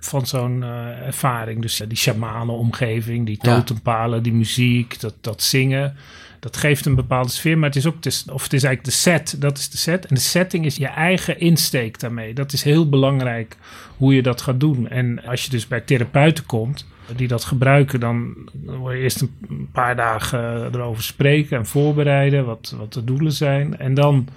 [0.00, 0.62] van zo'n
[1.06, 1.62] ervaring.
[1.62, 5.96] Dus die shamanenomgeving, die totempalen, die muziek, dat, dat zingen
[6.40, 8.90] dat geeft een bepaalde sfeer, maar het is ook, de, of het is eigenlijk de
[8.90, 10.06] set, dat is de set.
[10.06, 12.34] En de setting is je eigen insteek daarmee.
[12.34, 13.56] Dat is heel belangrijk
[13.96, 14.88] hoe je dat gaat doen.
[14.88, 18.34] En als je dus bij therapeuten komt, die dat gebruiken, dan
[18.64, 23.78] wil je eerst een paar dagen erover spreken en voorbereiden, wat, wat de doelen zijn.
[23.78, 24.28] En dan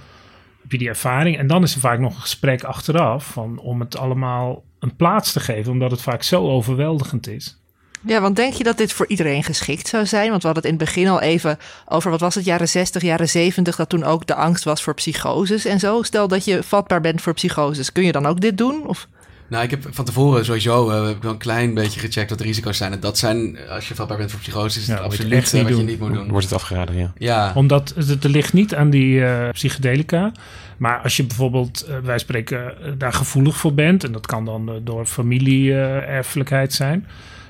[0.72, 1.38] je die ervaring.
[1.38, 5.32] En dan is er vaak nog een gesprek achteraf van, om het allemaal een plaats
[5.32, 7.62] te geven, omdat het vaak zo overweldigend is.
[8.06, 10.30] Ja, want denk je dat dit voor iedereen geschikt zou zijn?
[10.30, 13.02] Want we hadden het in het begin al even over, wat was het, jaren 60,
[13.02, 16.04] jaren 70, dat toen ook de angst was voor psychoses en zo.
[16.04, 18.88] Stel dat je vatbaar bent voor psychoses, kun je dan ook dit doen?
[18.88, 19.08] Of?
[19.52, 22.40] Nou, ik heb van tevoren sowieso uh, heb ik wel een klein beetje gecheckt wat
[22.40, 22.92] de risico's zijn.
[22.92, 26.00] En dat zijn, als je vatbaar bent voor psychose, is het absoluut wat je niet
[26.00, 26.30] moet doen.
[26.30, 27.14] Wordt het afgeraden, ja.
[27.18, 27.52] ja.
[27.56, 30.32] Omdat het, ligt niet aan die uh, psychedelica.
[30.78, 34.04] Maar als je bijvoorbeeld, uh, wij spreken, daar gevoelig voor bent...
[34.04, 37.08] en dat kan dan door familie-erfelijkheid zijn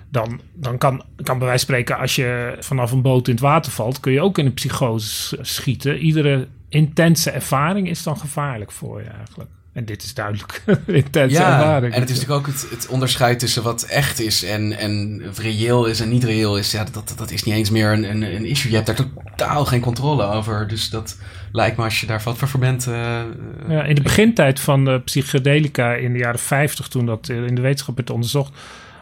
[0.10, 3.44] dan, dan kan, kan bij wijze van spreken, als je vanaf een boot in het
[3.44, 5.98] water valt, kun je ook in een psychose schieten.
[5.98, 9.50] Iedere intense ervaring is dan gevaarlijk voor je eigenlijk.
[9.74, 11.94] En dit is duidelijk intense ja, ervaring.
[11.94, 15.86] En het is natuurlijk ook het, het, onderscheid tussen wat echt is en, en reëel
[15.86, 16.72] is en niet reëel is.
[16.72, 18.70] Ja, dat, dat is niet eens meer een, een, een issue.
[18.70, 20.68] Je hebt daar totaal geen controle over.
[20.68, 21.18] Dus dat
[21.52, 22.88] lijkt me als je daar wat voor bent.
[22.88, 23.22] Uh,
[23.68, 27.62] ja, in de begintijd van de psychedelica in de jaren 50, toen dat in de
[27.62, 28.54] wetenschap werd onderzocht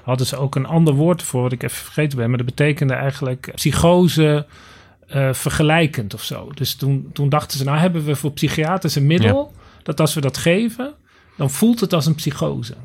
[0.03, 2.29] hadden ze ook een ander woord voor, wat ik even vergeten ben.
[2.29, 4.45] Maar dat betekende eigenlijk psychose
[5.15, 6.51] uh, vergelijkend of zo.
[6.53, 9.53] Dus toen, toen dachten ze, nou hebben we voor psychiaters een middel...
[9.89, 10.93] dat als we dat geven,
[11.35, 12.75] dan voelt het als een psychose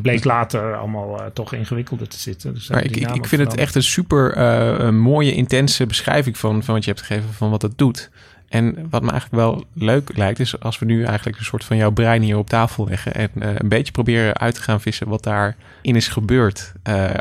[0.00, 2.54] bleek later allemaal uh, toch ingewikkelder te zitten.
[2.54, 6.74] Dus maar ik, ik, vind het echt een super uh, mooie, intense beschrijving van, van
[6.74, 8.10] wat je hebt gegeven, van wat het doet.
[8.48, 11.76] En wat me eigenlijk wel leuk lijkt, is als we nu eigenlijk een soort van
[11.76, 15.08] jouw brein hier op tafel leggen en uh, een beetje proberen uit te gaan vissen
[15.08, 16.72] wat daarin is gebeurd.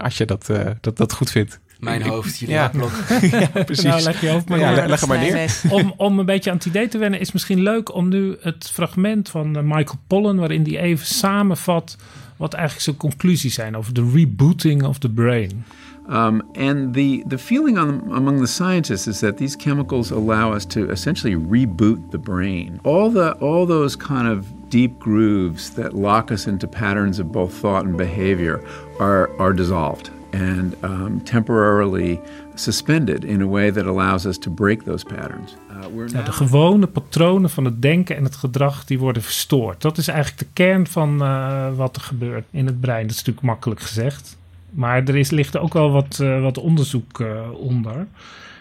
[0.01, 0.49] Als je dat,
[0.81, 1.59] dat, dat goed vindt.
[1.81, 2.71] Mijn hoofd, jullie ja.
[3.53, 3.83] ja, precies.
[3.83, 5.61] Nou, leg je hoofd maar, ja, leg, hem maar neer.
[5.69, 8.69] om, om een beetje aan het idee te wennen, is misschien leuk om nu het
[8.73, 11.97] fragment van Michael Pollan, waarin hij even samenvat
[12.37, 15.65] wat eigenlijk zijn conclusies zijn over de rebooting of the brain.
[16.09, 20.65] Um, and the, the feeling on, among the scientists is that these chemicals allow us
[20.65, 22.79] to essentially reboot the brain.
[22.83, 27.53] All, the, all those kind of deep grooves that lock us into patterns of both
[27.53, 28.61] thought and behavior
[28.99, 32.19] are, are dissolved and um, temporarily
[32.55, 35.55] suspended in a way that allows us to break those patterns.
[35.71, 39.81] Uh, ja, de gewone patronen van het denken en het gedrag die worden verstoord.
[39.81, 43.01] Dat is eigenlijk de kern van uh, wat er gebeurt in het brein.
[43.01, 44.37] Dat is natuurlijk makkelijk gezegd.
[44.69, 48.07] Maar er is, ligt ook wel wat, uh, wat onderzoek uh, onder.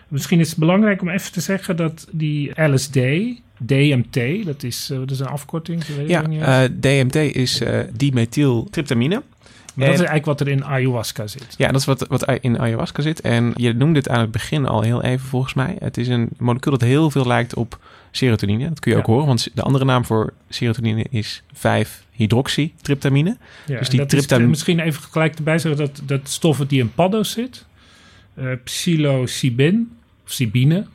[0.08, 2.98] Misschien is het belangrijk om even te zeggen dat die LSD,
[3.58, 5.82] DMT, dat is, uh, dat is een afkorting.
[6.06, 9.22] ja, DMT is dimethyltryptamine.
[9.80, 11.54] Maar dat is eigenlijk wat er in ayahuasca zit.
[11.56, 13.20] Ja, dat is wat, wat in ayahuasca zit.
[13.20, 15.76] En je noemde dit aan het begin al heel even volgens mij.
[15.78, 17.78] Het is een molecuul dat heel veel lijkt op
[18.10, 18.68] serotonine.
[18.68, 23.36] Dat kun je ook horen, want de andere naam voor serotonine is 5-hydroxytryptamine.
[23.66, 24.48] Ja, dus die tryptamine...
[24.48, 27.64] Misschien even gelijk erbij zeggen dat dat stoffen die in paddo's zit,
[28.34, 30.86] uh, psilocybin, of cybine,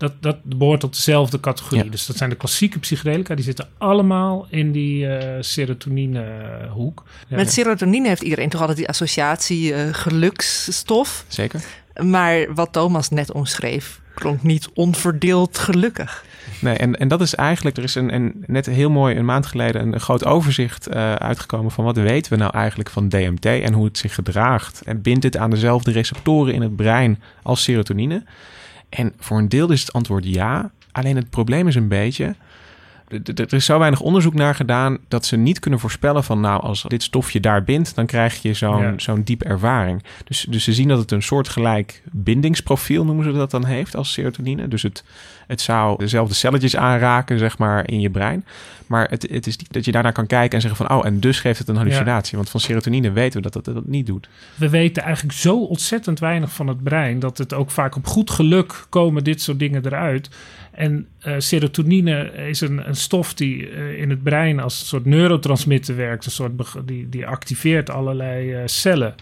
[0.00, 1.90] dat, dat behoort tot dezelfde categorie.
[1.90, 3.34] Dus dat zijn de klassieke psychedelica.
[3.34, 7.02] Die zitten allemaal in die uh, serotonine-hoek.
[7.28, 11.24] Met serotonine heeft iedereen toch altijd die associatie uh, geluksstof.
[11.28, 11.64] Zeker.
[12.02, 16.24] Maar wat Thomas net omschreef, klonk niet onverdeeld gelukkig.
[16.60, 19.46] Nee, en, en dat is eigenlijk, er is een, een, net heel mooi een maand
[19.46, 23.72] geleden een, groot overzicht uh, uitgekomen van wat weten we nou eigenlijk van DMT en
[23.72, 24.82] hoe het zich gedraagt.
[24.84, 28.24] En bindt het aan dezelfde receptoren in het brein als serotonine?
[28.90, 30.70] En voor een deel is het antwoord ja.
[30.92, 32.34] Alleen het probleem is een beetje.
[33.34, 36.84] Er is zo weinig onderzoek naar gedaan dat ze niet kunnen voorspellen van nou, als
[36.88, 40.02] dit stofje daar bindt, dan krijg je zo'n zo'n diepe ervaring.
[40.24, 44.12] Dus, dus ze zien dat het een soortgelijk bindingsprofiel, noemen ze dat dan, heeft als
[44.12, 44.68] serotonine.
[44.68, 45.04] Dus het,
[45.46, 48.44] het zou dezelfde celletjes aanraken, zeg maar, in je brein.
[48.90, 50.96] Maar het, het is niet dat je daarna kan kijken en zeggen van...
[50.96, 52.36] oh, en dus geeft het een hallucinatie.
[52.36, 54.28] Want van serotonine weten we dat het dat niet doet.
[54.54, 57.18] We weten eigenlijk zo ontzettend weinig van het brein...
[57.18, 60.30] dat het ook vaak op goed geluk komen dit soort dingen eruit.
[60.70, 65.04] En uh, serotonine is een, een stof die uh, in het brein als een soort
[65.04, 66.24] neurotransmitter werkt.
[66.24, 66.52] Een soort
[66.84, 69.14] die, die activeert allerlei uh, cellen.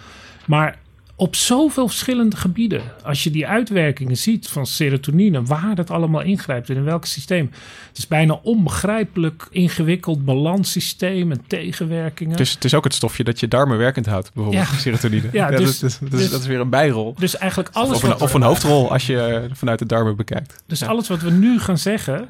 [0.47, 0.79] Maar
[1.21, 2.83] op zoveel verschillende gebieden.
[3.03, 7.51] Als je die uitwerkingen ziet van serotonine, waar dat allemaal ingrijpt en in welk systeem.
[7.89, 12.37] Het is bijna onbegrijpelijk ingewikkeld balanssysteem en tegenwerkingen.
[12.37, 15.29] Dus het is ook het stofje dat je darmen werkend houdt, bijvoorbeeld, serotonine.
[15.39, 17.15] Ja, dus, dat, is, dus, dat is weer een bijrol.
[17.19, 17.97] Dus eigenlijk alles.
[17.97, 20.63] Of een, of een hoofdrol als je vanuit de darmen bekijkt.
[20.67, 22.29] Dus alles wat we nu gaan zeggen,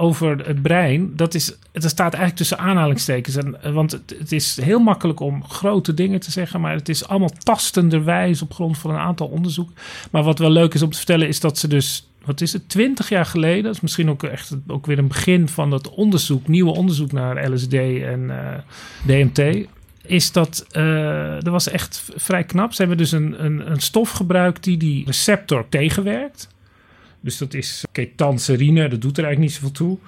[0.00, 3.36] over het brein, dat, is, dat staat eigenlijk tussen aanhalingstekens.
[3.36, 7.08] En, eh, want het, is heel makkelijk om grote dingen te zeggen, maar het is
[7.08, 9.74] allemaal tastenderwijs op grond van een aantal onderzoeken.
[10.10, 12.68] Maar wat wel leuk is om te vertellen, is dat ze dus, wat is het,
[12.68, 16.48] twintig jaar geleden, dat is misschien ook echt ook weer een begin van dat onderzoek,
[16.48, 18.58] nieuwe onderzoek naar LSD en eh,
[19.06, 19.66] DMT.
[20.06, 22.72] Is dat, uh, dat was echt vrij knap.
[22.72, 26.48] Ze hebben dus een, een, een stof gebruikt die die receptor tegenwerkt.
[27.20, 29.98] Dus dat is ketanserine, dat doet er eigenlijk niet zoveel toe.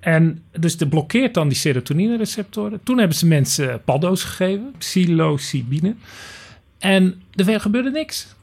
[0.00, 2.80] En dus dat blokkeert dan die serotonine-receptoren.
[2.82, 5.94] Toen hebben ze mensen paddo's gegeven, psilocybine.
[6.78, 8.34] En er gebeurde niks.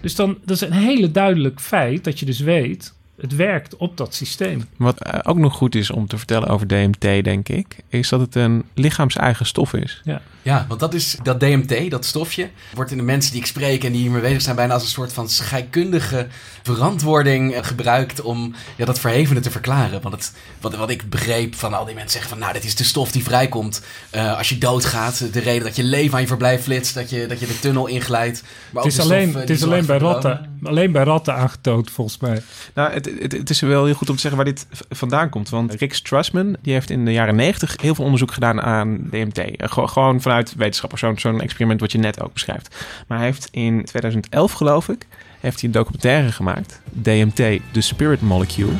[0.00, 3.96] Dus dan, dat is een hele duidelijk feit dat je dus weet het werkt op
[3.96, 4.64] dat systeem.
[4.76, 8.20] Wat eh, ook nog goed is om te vertellen over DMT, denk ik, is dat
[8.20, 10.00] het een lichaams-eigen stof is.
[10.04, 10.22] Ja.
[10.42, 13.84] Ja, want dat is dat DMT, dat stofje, wordt in de mensen die ik spreek
[13.84, 16.26] en die hiermee bezig zijn, bijna als een soort van scheikundige
[16.62, 20.02] verantwoording eh, gebruikt om ja, dat verhevene te verklaren.
[20.02, 22.74] Want het, wat, wat ik begreep van al die mensen zeggen van, nou, dit is
[22.74, 23.82] de stof die vrijkomt
[24.14, 25.32] uh, als je doodgaat.
[25.32, 27.86] De reden dat je leven aan je verblijf flitst, dat je, dat je de tunnel
[27.86, 28.42] inglijdt.
[28.70, 32.42] Maar het is alleen, het is alleen bij ratten, alleen bij ratten aangetoond, volgens mij.
[32.74, 35.48] Nou, het, het, het, is wel heel goed om te zeggen waar dit vandaan komt.
[35.48, 39.38] Want Rick Strassman die heeft in de jaren 90 heel veel onderzoek gedaan aan DMT.
[39.38, 42.76] Eh, gewoon vanuit wetenschappers, zo'n experiment wat je net ook beschrijft.
[43.06, 45.06] Maar hij heeft in 2011, geloof ik,
[45.40, 46.80] heeft hij een documentaire gemaakt.
[46.90, 48.72] DMT, The Spirit Molecule.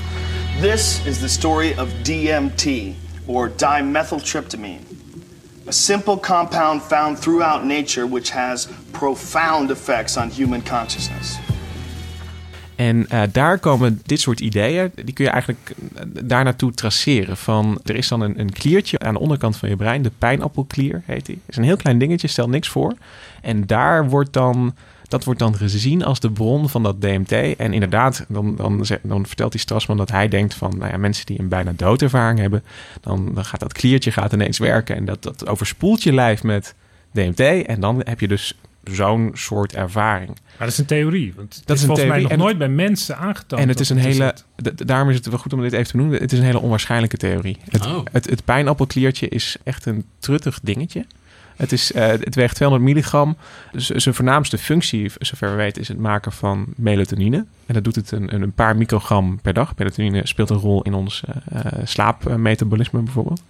[0.61, 4.81] This is the story of DMT, or dimethyltryptamine.
[5.69, 11.39] A simple compound found throughout nature which has profound effects on human consciousness.
[12.79, 17.37] En uh, daar komen dit soort ideeën, die kun je eigenlijk uh, daar naartoe traceren.
[17.37, 21.03] Van, er is dan een, een kliertje aan de onderkant van je brein, de pijnappelklier
[21.05, 21.41] heet die.
[21.47, 22.95] Is een heel klein dingetje, stel niks voor.
[23.43, 24.75] En daar wordt dan,
[25.09, 27.33] dat wordt dan gezien als de bron van dat DMT.
[27.33, 31.27] En inderdaad, dan, dan, dan vertelt die Strassman dat hij denkt van nou ja, mensen
[31.27, 32.65] die een bijna doodervaring hebben,
[33.01, 36.75] dan, dan gaat dat kliertje gaat ineens werken en dat, dat overspoelt je lijf met
[37.13, 37.41] DMT.
[37.67, 38.55] En dan heb je dus
[38.91, 40.29] zo'n soort ervaring.
[40.29, 41.33] Maar dat is een theorie.
[41.37, 42.27] Want dat is, volgens theorie.
[42.27, 43.63] mij nog nooit bij mensen aangetoond.
[43.63, 44.35] En het is een hele.
[44.75, 46.21] Daarom is het wel goed om dit even te noemen.
[46.21, 47.57] Het is een hele onwaarschijnlijke theorie.
[47.71, 48.01] Het, oh.
[48.13, 51.05] het, het pijnappelkliertje is echt een truttig dingetje.
[51.59, 53.37] Het, is, uh, het weegt 200 milligram.
[53.73, 57.47] Dus zijn voornaamste functie, zover we weten, is het maken van melatonine.
[57.67, 59.77] En dat doet het een, een paar microgram per dag.
[59.77, 61.23] Melatonine speelt een rol in ons
[61.53, 63.43] uh, slaapmetabolisme bijvoorbeeld.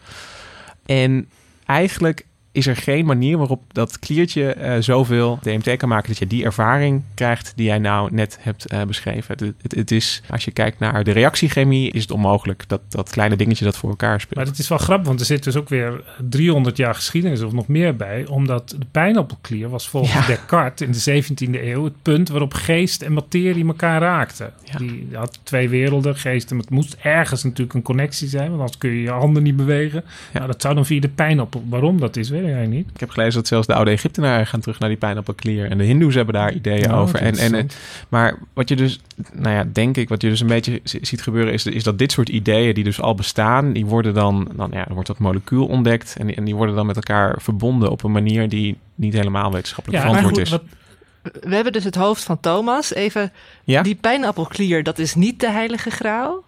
[0.87, 1.29] En
[1.65, 2.27] eigenlijk
[2.59, 6.45] is er geen manier waarop dat kliertje uh, zoveel DMT kan maken dat je die
[6.45, 9.37] ervaring krijgt die jij nou net hebt uh, beschreven.
[9.39, 13.11] Het, het, het, is, als je kijkt naar de reactiechemie, is het onmogelijk dat dat
[13.11, 14.37] kleine dingetje dat voor elkaar speelt.
[14.37, 17.53] Maar het is wel grappig, want er zit dus ook weer 300 jaar geschiedenis of
[17.53, 20.27] nog meer bij, omdat de pijnappelklier was volgens ja.
[20.27, 24.53] Descartes in de 17e eeuw het punt waarop geest en materie elkaar raakten.
[24.65, 24.79] Ja.
[24.79, 28.79] Die had twee werelden, geest en het moest ergens natuurlijk een connectie zijn, want anders
[28.79, 30.05] kun je je handen niet bewegen.
[30.05, 30.13] Ja.
[30.33, 31.65] Nou, dat zou dan via de pijnappel.
[31.69, 32.89] Waarom dat is, weet jij niet?
[32.95, 35.71] Ik heb gelezen dat zelfs de oude Egyptenaren gaan terug naar die pijnappelklier.
[35.71, 37.19] En de Hindoes hebben daar ideeën Oh, over.
[37.19, 37.77] En, en, interessant.
[38.09, 39.01] maar wat je dus,
[39.33, 42.13] nou ja, denk ik, wat je dus een beetje ziet gebeuren, is, is dat dit
[42.13, 45.67] soort ideeën die dus al bestaan, die worden dan, dan ja, er wordt dat molecuul
[45.67, 46.17] ontdekt.
[46.19, 49.53] En die, en die worden dan met elkaar verbonden op een manier die niet helemaal
[49.53, 50.71] wetenschappelijk Ja, maar verantwoord goed, is.
[51.33, 52.95] wat, We hebben dus het hoofd van Thomas.
[52.95, 53.33] Even,
[53.65, 53.83] Ja?
[53.83, 56.45] die pijnappelklier, dat is niet de heilige graal.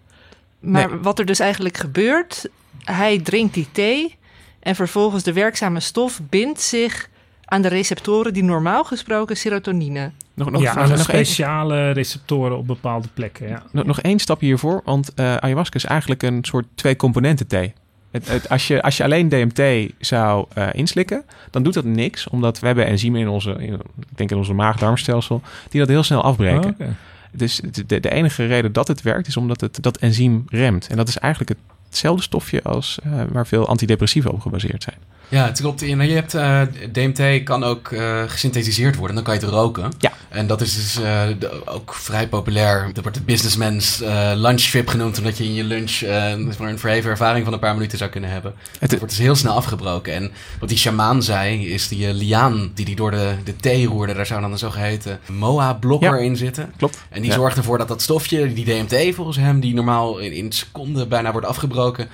[0.59, 0.99] Maar Nee.
[0.99, 2.49] wat er dus eigenlijk gebeurt,
[2.83, 4.15] hij drinkt die thee
[4.61, 7.09] en vervolgens de werkzame stof bindt zich
[7.45, 10.11] aan de receptoren die normaal gesproken serotonine.
[10.33, 13.47] Nog, nog, ja, nog, speciale receptoren op bepaalde plekken.
[13.47, 13.63] Ja.
[13.71, 17.73] nog, nog één stapje hiervoor, want eh, ayahuasca is eigenlijk een soort twee componenten thee.
[18.11, 22.27] Het, het, als, je, als je alleen DMT zou eh, inslikken, dan doet dat niks.
[22.27, 26.03] Omdat we hebben enzymen in onze, in, ik denk in onze maag-darmstelsel, die dat heel
[26.03, 26.63] snel afbreken.
[26.63, 26.95] Oh, oké.
[27.31, 30.87] Dus de, de enige reden dat het werkt, is omdat het dat enzym remt.
[30.87, 31.59] En dat is eigenlijk
[31.91, 34.97] hetzelfde stofje als eh, waar veel antidepressiva op gebaseerd zijn.
[35.31, 35.81] Ja, het klopt.
[35.81, 39.15] En je hebt, eh, DMT kan ook eh, gesynthetiseerd worden.
[39.15, 39.91] Dan kan je het roken.
[39.99, 40.11] Ja.
[40.29, 42.89] En dat is dus eh, de- ook vrij populair.
[42.93, 44.01] Dat wordt de businessman's
[44.35, 45.17] lunch trip genoemd.
[45.17, 48.53] Omdat je in je lunch een verheven ervaring van een paar minuten zou kunnen hebben.
[48.79, 50.13] Het wordt dus heel snel afgebroken.
[50.13, 54.13] En wat die shamaan zei, is die liaan die die door de, de thee roerde.
[54.13, 56.23] Daar zou dan een zogeheten MOA-blokker Ja.
[56.25, 56.73] in zitten.
[56.77, 56.97] klopt.
[57.09, 57.35] En die Ja.
[57.37, 61.31] zorgt ervoor dat dat stofje, die DMT volgens hem, die normaal in, in seconden bijna
[61.31, 62.07] wordt afgebroken,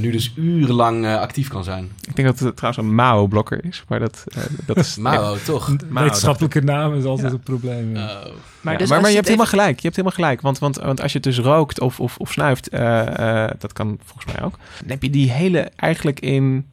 [0.00, 1.90] nu dus urenlang actief kan zijn.
[2.08, 3.84] Ik denk dat het trouwens een Mao-blokker is.
[3.88, 4.96] Maar dat, eh, dat is...
[5.06, 5.76] Mao, toch?
[5.88, 7.34] Mao, Wetenschappelijke naam is altijd Ja.
[7.34, 7.96] een probleem.
[7.96, 8.06] ja.
[8.06, 8.22] Oh.
[8.24, 9.76] Maar, Maar, dus maar, je hebt helemaal gelijk.
[9.76, 10.40] Je hebt helemaal gelijk.
[10.40, 13.72] Want, want, want als je het dus rookt of, of, of snuift, eh, eh, dat
[13.72, 14.56] kan volgens mij ook.
[14.80, 16.66] Dan heb je die hele, eigenlijk in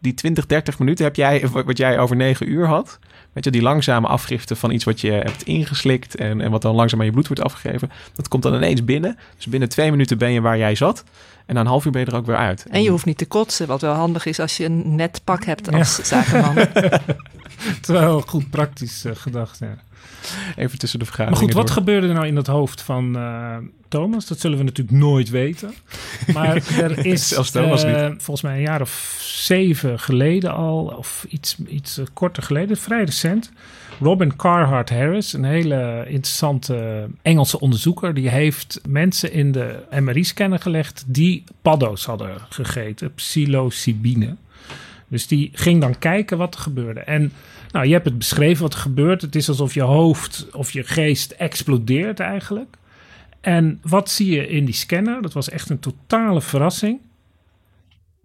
[0.00, 2.98] die 20, 30 minuten heb jij, wat wat jij over 9 uur had.
[3.32, 6.74] Weet je, die langzame afgifte van iets wat je hebt ingeslikt en, en wat dan
[6.74, 7.90] langzaam aan je bloed wordt afgegeven.
[8.14, 9.18] Dat komt dan ineens binnen.
[9.36, 11.04] Dus binnen twee minuten ben je waar jij zat.
[11.46, 12.66] En na een half uur ben je er ook weer uit.
[12.70, 15.44] En je hoeft niet te kotsen, wat wel handig is als je een net pak
[15.44, 15.78] hebt Ja.
[15.78, 16.54] als zakenman.
[17.80, 19.58] Terwijl goed praktisch eh, gedacht.
[19.58, 19.76] Ja.
[20.56, 21.76] Even tussen de Maar vergaderingen goed, wat door.
[21.76, 23.56] gebeurde er nou in het hoofd van eh,
[23.88, 24.26] Thomas?
[24.26, 25.74] Dat zullen we natuurlijk nooit weten.
[26.32, 31.26] Maar er is Zelfs Thomas eh, volgens mij een jaar of zeven geleden al, of
[31.28, 33.50] iets, iets korter geleden, vrij recent.
[34.00, 41.04] Robin Carhart Harris, een hele interessante Engelse onderzoeker, die heeft mensen in de MRI-scanner gelegd
[41.06, 44.36] die paddo's hadden gegeten, psilocybine.
[45.08, 47.00] Dus die ging dan kijken wat er gebeurde.
[47.00, 47.32] En
[47.70, 49.22] nou, je hebt het beschreven wat er gebeurt.
[49.22, 52.76] Het is alsof je hoofd of je geest explodeert eigenlijk.
[53.40, 55.22] En wat zie je in die scanner?
[55.22, 57.00] Dat was echt een totale verrassing.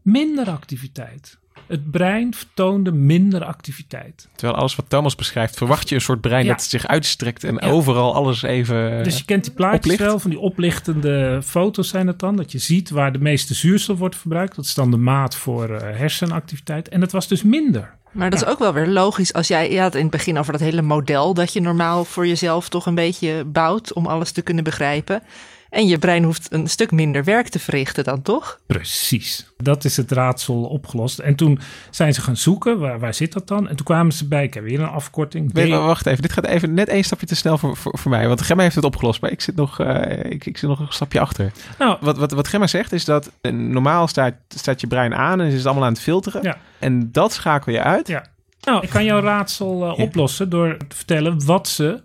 [0.01, 1.38] Minder activiteit.
[1.71, 4.27] Het brein vertoonde minder activiteit.
[4.36, 6.51] Terwijl alles wat Thomas beschrijft, verwacht je een soort brein Ja.
[6.51, 7.69] dat zich uitstrekt en Ja.
[7.71, 9.03] overal alles even...
[9.03, 9.99] Dus je kent die plaatjes oplicht.
[10.01, 12.36] wel, van die oplichtende foto's zijn het dan.
[12.36, 14.55] Dat je ziet waar de meeste zuurstof wordt verbruikt.
[14.55, 16.89] Dat is dan de maat voor eh, hersenactiviteit.
[16.89, 17.93] En het was dus minder.
[18.12, 20.51] Maar dat is ook wel weer logisch als jij, je had in het begin over
[20.51, 24.41] dat hele model dat je normaal voor jezelf toch een beetje bouwt om alles te
[24.41, 25.21] kunnen begrijpen.
[25.71, 28.60] En je brein hoeft een stuk minder werk te verrichten dan toch?
[28.67, 29.47] Precies.
[29.57, 31.19] Dat is het raadsel opgelost.
[31.19, 33.69] En toen zijn ze gaan zoeken, waar, waar zit dat dan?
[33.69, 35.53] En toen kwamen ze bij, ik heb weer een afkorting.
[35.53, 38.27] D- wacht even, dit gaat even net één stapje te snel voor, voor, voor mij.
[38.27, 40.86] Want Gemma heeft het opgelost, maar ik zit nog, eh, ik, ik zit nog een
[40.89, 41.51] stapje achter.
[41.79, 45.41] Nou, Wat, wat, wat Gemma zegt is dat eh, normaal staat, staat je brein aan
[45.41, 46.43] en is het allemaal aan het filteren.
[46.43, 46.57] Ja.
[46.79, 48.07] En dat schakel je uit.
[48.07, 48.25] Ja.
[48.62, 50.03] Nou, ik kan jouw raadsel eh, Ja.
[50.03, 52.01] oplossen door te vertellen wat ze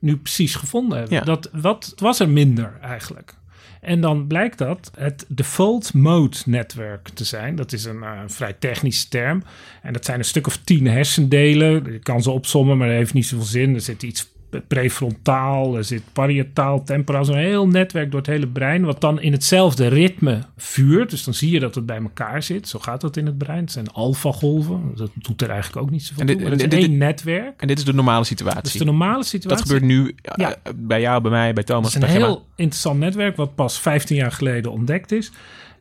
[0.00, 1.16] nu precies gevonden hebben.
[1.16, 1.24] Ja.
[1.24, 3.34] Dat, wat was er minder eigenlijk?
[3.80, 7.56] En dan blijkt dat het default mode netwerk te zijn.
[7.56, 9.42] Dat is een eh, vrij technische term.
[9.82, 11.92] En dat zijn een stuk of tien hersendelen.
[11.92, 13.74] Je kan ze opsommen, maar dat heeft niet zoveel zin.
[13.74, 14.28] Er zit iets
[14.68, 17.24] prefrontaal, er zit parietaal, temporaal.
[17.24, 18.84] Zo'n heel netwerk door het hele brein.
[18.84, 21.10] Wat dan in hetzelfde ritme vuurt.
[21.10, 22.68] Dus dan zie je dat het bij elkaar zit.
[22.68, 23.60] Zo gaat dat in het brein.
[23.60, 24.92] Het zijn alfagolven.
[24.96, 26.48] Dat doet er eigenlijk ook niet zoveel En dit- toe.
[26.48, 27.60] Maar dat en is één netwerk.
[27.60, 28.62] En dit is de normale Dat situatie.
[28.62, 29.48] is de normale situatie.
[29.64, 30.56] Dat gebeurt nu eh, Ja.
[30.76, 32.26] bij jou, bij mij, bij Thomas, Dat is een Gemma.
[32.26, 35.30] heel interessant netwerk wat pas 15 jaar geleden ontdekt is.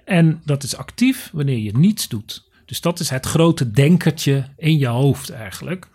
[0.06, 2.48] En dat is actief wanneer je niets doet.
[2.70, 5.88] Dus dat is het grote denkertje in je hoofd eigenlijk.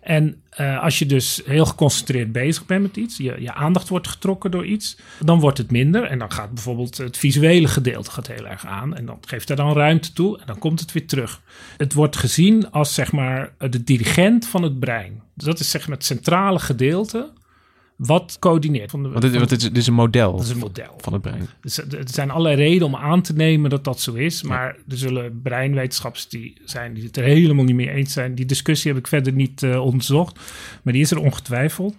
[0.00, 4.08] En eh, als je dus heel geconcentreerd bezig bent met iets, je, je aandacht wordt
[4.08, 6.04] getrokken door iets, dan wordt het minder.
[6.04, 8.96] En dan gaat bijvoorbeeld het visuele gedeelte gaat heel erg aan.
[8.96, 11.40] En dan geeft er dan ruimte toe en dan komt het weer terug.
[11.76, 15.22] Het wordt gezien als zeg maar de dirigent van het brein.
[15.34, 17.32] Dus dat is zeg maar het centrale gedeelte
[18.06, 18.90] wat coördineert.
[18.90, 20.58] Van de, Want dit, van- want dit, is, dit is een model dat is een
[20.58, 20.94] model.
[20.98, 21.48] van het brein.
[21.60, 24.42] Dus er zijn allerlei redenen om aan te nemen dat dat zo is.
[24.42, 28.34] Maar er zullen breinwetenschappers die zijn die het er helemaal niet mee eens zijn.
[28.34, 30.40] Die discussie heb ik verder niet eh, onderzocht.
[30.82, 31.94] Maar die is er ongetwijfeld.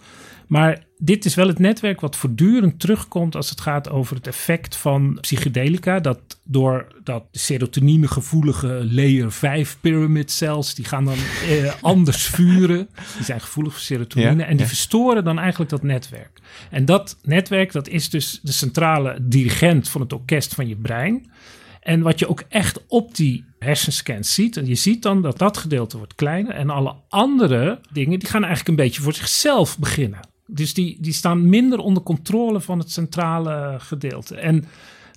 [0.53, 4.75] Maar dit is wel het netwerk wat voortdurend terugkomt als het gaat over het effect
[4.75, 5.99] van psychedelica.
[5.99, 11.17] Dat door dat serotonine gevoelige layer 5 pyramid cells, die gaan dan
[11.49, 12.89] eh, anders vuren.
[13.15, 14.67] Die zijn gevoelig voor serotonine Ja, en die ja.
[14.67, 16.39] verstoren dan eigenlijk dat netwerk.
[16.69, 21.31] En dat netwerk, dat is dus de centrale dirigent van het orkest van je brein.
[21.79, 25.58] En wat je ook echt op die hersenscans ziet, en je ziet dan dat dat
[25.58, 30.31] gedeelte wordt kleiner en alle andere dingen, die gaan eigenlijk een beetje voor zichzelf beginnen.
[30.48, 34.35] Dus die, die staan minder onder controle van het centrale gedeelte.
[34.35, 34.65] En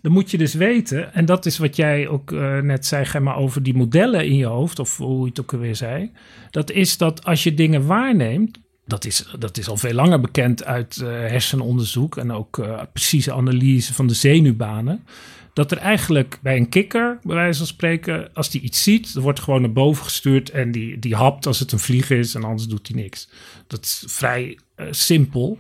[0.07, 3.35] dan moet je dus weten, en dat is wat jij ook eh, net zei, Gemma,
[3.35, 6.11] over die modellen in je hoofd, of hoe je het ook alweer zei.
[6.51, 10.65] Dat is dat als je dingen waarneemt, dat is, dat is al veel langer bekend
[10.65, 15.05] uit eh, hersenonderzoek en ook eh, precieze analyse van de zenuwbanen.
[15.53, 19.23] Dat er eigenlijk bij een kikker, bij wijze van spreken, als die iets ziet, dan
[19.23, 22.45] wordt gewoon naar boven gestuurd en die, die hapt als het een vlieg is en
[22.45, 23.29] anders doet hij niks.
[23.67, 25.59] Dat is vrij eh, simpel.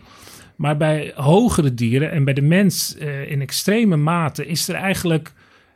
[0.57, 5.33] Maar bij hogere dieren en bij de mens eh, in extreme mate is er eigenlijk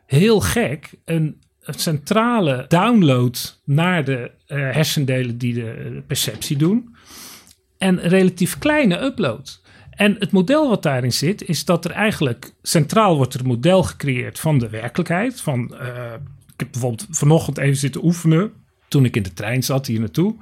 [0.07, 6.95] heel gek een, centrale download naar de eh, hersendelen die de perceptie doen.
[7.79, 9.63] En relatief kleine upload.
[9.91, 14.41] En het model wat daarin zit, is dat er eigenlijk centraal wordt een model gecreëerd
[14.41, 15.41] van de werkelijkheid.
[15.41, 15.75] Van,
[16.53, 18.53] ik heb bijvoorbeeld vanochtend even zitten oefenen.
[18.89, 20.37] Toen ik in de trein zat hier naartoe.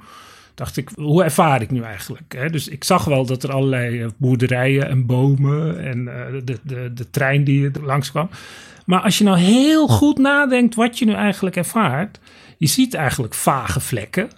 [0.59, 2.33] Dacht ik, hoe ervaar ik nu eigenlijk?
[2.37, 2.49] Hè?
[2.49, 6.91] Dus ik zag wel dat er allerlei eh, boerderijen en bomen en eh, de, de,
[6.93, 8.29] de trein die er langs kwam.
[8.85, 12.19] Maar als je nou heel goed nadenkt wat je nu eigenlijk ervaart.
[12.57, 14.29] Je ziet eigenlijk vage vlekken.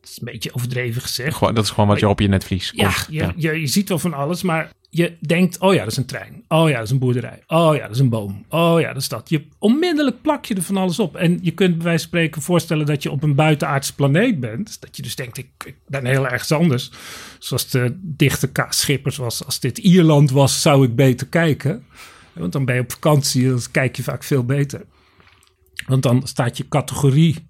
[0.00, 1.36] Dat is een beetje overdreven gezegd.
[1.36, 3.06] Gewoon, dat is gewoon wat je op je netvlies Ja, komt.
[3.10, 6.06] je, Je, je ziet wel van alles, maar je denkt, oh ja, dat is een
[6.06, 6.44] trein.
[6.48, 7.42] Oh ja, dat is een boerderij.
[7.46, 8.44] Oh ja, dat is een boom.
[8.48, 9.28] Oh ja, dat is dat.
[9.28, 11.16] Je, onmiddellijk plak je er van alles op.
[11.16, 14.80] En je kunt bij wijze van spreken voorstellen dat je op een buitenaardse planeet bent.
[14.80, 16.90] Dat je dus denkt, ik, ben heel ergens anders.
[17.38, 18.66] Zoals de dichte K.
[18.68, 19.44] Schippers was.
[19.44, 21.84] Als dit Ierland was, zou ik beter kijken.
[22.32, 24.84] Want dan ben je op vakantie, dan kijk je vaak veel beter.
[25.86, 27.48] Want dan staat je categorie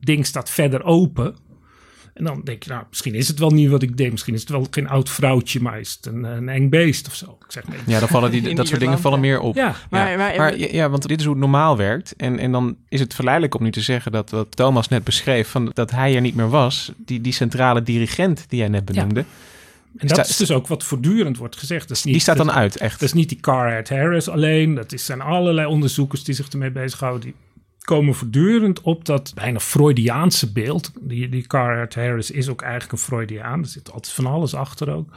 [0.00, 1.36] ding staat verder open.
[2.14, 4.10] En dan denk je, nou, misschien is het wel niet wat ik denk.
[4.10, 7.14] Misschien is het wel geen oud vrouwtje, maar is het een, een eng beest of
[7.14, 7.38] zo.
[7.44, 7.76] Ik zeg maar.
[7.86, 9.24] Ja, dan vallen die, dat soort dingen vallen ja.
[9.24, 9.54] meer op.
[9.54, 10.16] Ja, Maar- ja.
[10.16, 12.14] maar- ja, ja, want dit is hoe het normaal werkt.
[12.16, 15.48] En, en dan is het verleidelijk om nu te zeggen dat wat Thomas net beschreef,
[15.48, 19.24] van dat hij er niet meer was, die, die centrale dirigent die jij net benoemde,
[19.96, 21.88] en dat is dus ook wat voortdurend wordt gezegd.
[21.88, 23.00] Dat is niet, die staat dan dat, uit, echt.
[23.00, 24.74] dat is niet die Carhart Harris alleen.
[24.74, 27.20] Dat is, zijn allerlei onderzoekers die zich ermee bezighouden.
[27.20, 27.34] Die
[27.84, 30.90] komen voortdurend op dat bijna Freudiaanse beeld.
[31.00, 33.60] Die, die Carhart Harris is ook eigenlijk een Freudiaan.
[33.60, 35.08] Er zit altijd van alles achter ook.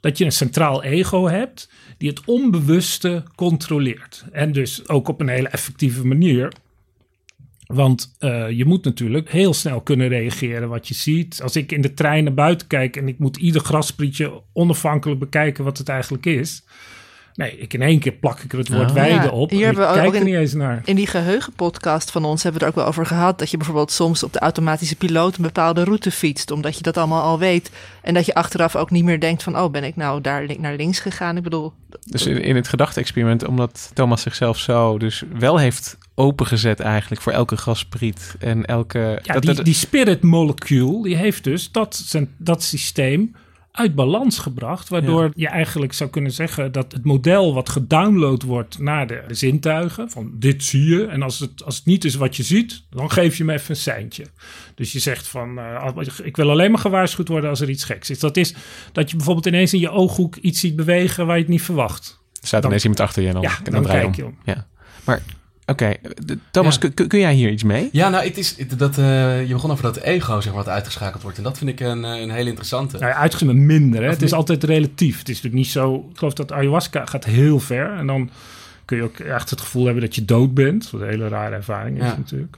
[0.00, 4.24] Dat je een centraal ego hebt die het onbewuste controleert.
[4.32, 6.52] En dus ook op een hele effectieve manier.
[7.66, 11.42] Want eh, je moet natuurlijk heel snel kunnen reageren wat je ziet.
[11.42, 15.64] Als ik in de trein naar buiten kijk en ik moet ieder grasprietje onafhankelijk bekijken
[15.64, 16.64] wat het eigenlijk is.
[17.38, 18.94] Nee, ik in één keer plak ik er het woord Ah.
[18.94, 19.50] weide Ja, op.
[19.50, 20.82] hier hebben we ook er in- niet eens naar.
[20.84, 23.38] In die geheugenpodcast van ons hebben we het er ook wel over gehad.
[23.38, 26.50] Dat je bijvoorbeeld soms op de automatische piloot een bepaalde route fietst.
[26.50, 27.70] Omdat je dat allemaal al weet.
[28.02, 29.58] En dat je achteraf ook niet meer denkt van...
[29.58, 31.36] oh, ben ik nou daar li- naar links gegaan?
[31.36, 31.72] Ik bedoel,
[32.06, 37.32] Dus in, in het gedachte-experiment, omdat Thomas zichzelf zo dus wel heeft opengezet eigenlijk voor
[37.32, 38.98] elke gaspriet en elke...
[39.22, 43.34] Ja, dat- die, dat- die spirit molecule, die heeft dus dat, zijn- dat systeem
[43.72, 44.88] uit balans gebracht.
[44.88, 50.10] Waardoor je eigenlijk zou kunnen zeggen dat het model wat gedownload wordt naar de, zintuigen,
[50.10, 51.06] van dit zie je.
[51.06, 53.70] En als het, als het niet is wat je ziet, dan geef je me even
[53.70, 54.26] een seintje.
[54.74, 55.92] Dus je zegt van, eh,
[56.22, 58.18] ik wil alleen maar gewaarschuwd worden als er iets geks is.
[58.18, 58.54] Dat is
[58.92, 62.20] dat je bijvoorbeeld ineens in je ooghoek iets ziet bewegen waar je het niet verwacht.
[62.40, 64.24] er staat dan- ineens iemand achter je en dan, Ja, en dan draai kijk je
[64.24, 64.38] om.
[64.44, 64.66] Ja.
[65.04, 65.22] Maar
[65.70, 65.94] oké,
[66.50, 66.88] Thomas, Ja.
[67.06, 67.88] kun- jij hier iets mee?
[67.92, 71.22] Ja, nou, het is dat, eh, je begon over dat ego, zeg maar, wat uitgeschakeld
[71.22, 71.36] wordt.
[71.36, 72.98] En dat vind ik een, eh, een hele interessante.
[72.98, 74.00] Nou ja, uitgezien minder.
[74.00, 74.06] Hè?
[74.06, 74.38] Of Het is niet?
[74.38, 75.18] altijd relatief.
[75.18, 76.06] Het is natuurlijk niet zo...
[76.10, 77.92] Ik geloof dat ayahuasca gaat heel ver.
[77.92, 78.30] En dan
[78.84, 80.90] kun je ook echt het gevoel hebben dat je dood bent.
[80.90, 82.16] Wat een hele rare ervaring is Ja.
[82.16, 82.56] natuurlijk.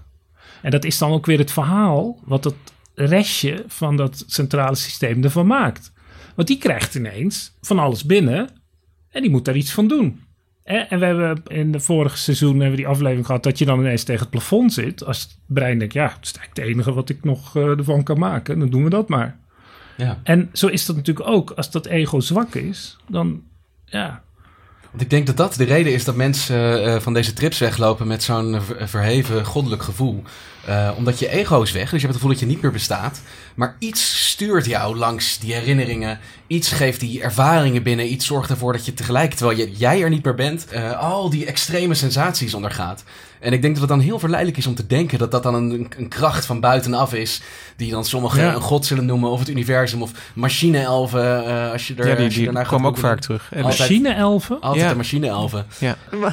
[0.62, 2.18] En dat is dan ook weer het verhaal...
[2.24, 2.54] wat het
[2.94, 5.92] restje van dat centrale systeem ervan maakt.
[6.34, 8.48] Want die krijgt ineens van alles binnen...
[9.11, 10.20] en die moet daar iets van doen.
[10.70, 13.42] En we hebben in de vorige seizoen hebben we die aflevering gehad...
[13.42, 15.04] dat je dan ineens tegen het plafond zit.
[15.04, 18.02] Als het brein denkt, ja, het is eigenlijk het enige wat ik nog eh, ervan
[18.02, 18.58] kan maken.
[18.58, 19.36] Dan doen we dat maar.
[19.96, 20.20] Ja.
[20.22, 21.50] En zo is dat natuurlijk ook.
[21.50, 23.42] Als dat ego zwak is, dan
[23.84, 24.22] ja.
[24.90, 28.06] Want ik denk dat dat de reden is dat mensen eh, van deze trips weglopen
[28.06, 30.22] met zo'n eh, ver- verheven goddelijk gevoel.
[30.68, 32.72] Uh, omdat je ego is weg, dus je hebt het gevoel dat je niet meer
[32.72, 33.22] bestaat.
[33.61, 36.18] Maar iets stuurt jou langs die herinneringen.
[36.46, 38.12] Iets geeft die ervaringen binnen.
[38.12, 41.30] Iets zorgt ervoor dat je tegelijk, terwijl je, jij er niet meer bent, uh, al
[41.30, 43.04] die extreme sensaties ondergaat.
[43.40, 45.54] En ik denk dat het dan heel verleidelijk is om te denken dat dat dan
[45.54, 47.42] een, een kracht van buitenaf is.
[47.76, 51.44] Die dan sommigen een god zullen noemen, of het universum, of machine-elfen.
[51.44, 53.50] Uh, als je er, ja, die, die komen ook vaak terug.
[53.62, 54.61] Machine-elfen?
[54.61, 54.90] Altijd ja.
[54.90, 55.66] de machine-elfen.
[55.78, 55.96] Ja.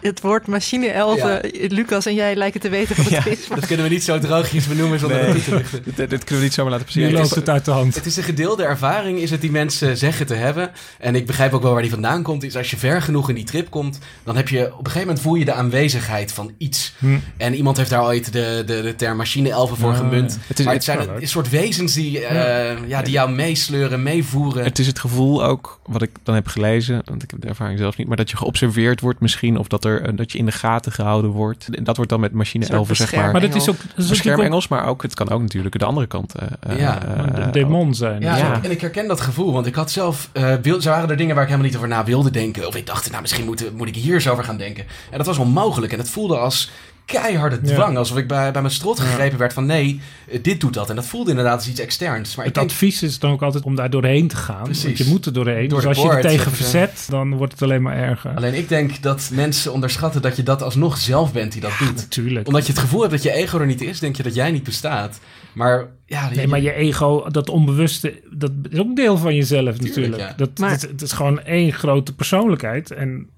[0.00, 3.48] Het woord machine-elfen, Lucas en jij lijken te weten wat het is.
[3.48, 5.32] Dat kunnen we niet zo droogjes benoemen zonder nee.
[5.32, 5.82] dat te lichten.
[5.94, 7.12] dit, dit, kunnen we niet zomaar laten passeren.
[7.12, 7.94] Nu loopt het uit de hand.
[7.94, 10.70] Het is een gedeelde ervaring, is het die mensen zeggen te hebben.
[10.98, 12.42] En ik begrijp ook wel waar die vandaan komt.
[12.42, 15.00] Is als je ver genoeg in die trip komt, dan heb je op een gegeven
[15.00, 16.94] moment voel je de aanwezigheid van iets.
[16.98, 17.18] Hm.
[17.36, 20.38] En iemand heeft daar ooit de, de, de term machine-elfen voor gemunt.
[20.46, 23.02] Het, is, maar het, zijn een, een, soort wezens die, uh, ja.
[23.02, 24.64] die jou meesleuren, meevoeren.
[24.64, 27.78] Het is het gevoel ook, wat ik dan heb gelezen, want ik heb de ervaring
[27.78, 30.52] zelf niet, maar dat je geobserveerd wordt misschien, of dat, er, dat je in de
[30.52, 31.68] gaten gehouden wordt.
[31.70, 33.32] En dat wordt dan met machine-elfen, zeg maar.
[33.32, 33.76] Maar dat is ook...
[33.96, 36.34] Beschermengels, maar ook, het kan ook natuurlijk de andere kant.
[36.42, 38.20] Uh, ja, uh, de demon zijn.
[38.20, 41.10] Ja, ja, en ik herken dat gevoel, want ik had zelf, uh, wil, zo waren
[41.10, 42.66] er dingen waar ik helemaal niet over na wilde denken.
[42.66, 44.84] Of ik dacht, nou misschien moet, moet ik hier eens over gaan denken.
[45.10, 45.92] En dat was onmogelijk.
[45.92, 46.70] En het voelde als
[47.08, 47.96] keiharde dwang.
[47.96, 50.00] Alsof ik bij, bij mijn strot gegrepen werd van nee,
[50.42, 50.90] dit doet dat.
[50.90, 52.36] En dat voelde inderdaad als iets externs.
[52.36, 54.62] Maar het advies is dan ook altijd om daar doorheen te gaan.
[54.62, 54.84] Precies.
[54.84, 55.68] Want je moet er doorheen.
[55.68, 58.34] Door dus als je er tegen verzet, dan wordt het alleen maar erger.
[58.34, 61.96] Alleen ik denk dat mensen onderschatten dat je dat alsnog zelf bent die dat doet.
[61.96, 62.46] Natuurlijk.
[62.46, 64.50] Omdat je het gevoel hebt dat je ego er niet is, denk je dat jij
[64.50, 65.20] niet bestaat.
[65.52, 70.34] Maar ja, nee, maar je ego, dat onbewuste, dat is ook deel van jezelf natuurlijk.
[70.36, 72.90] Dat, maar, het is gewoon één grote persoonlijkheid.
[72.90, 73.28] En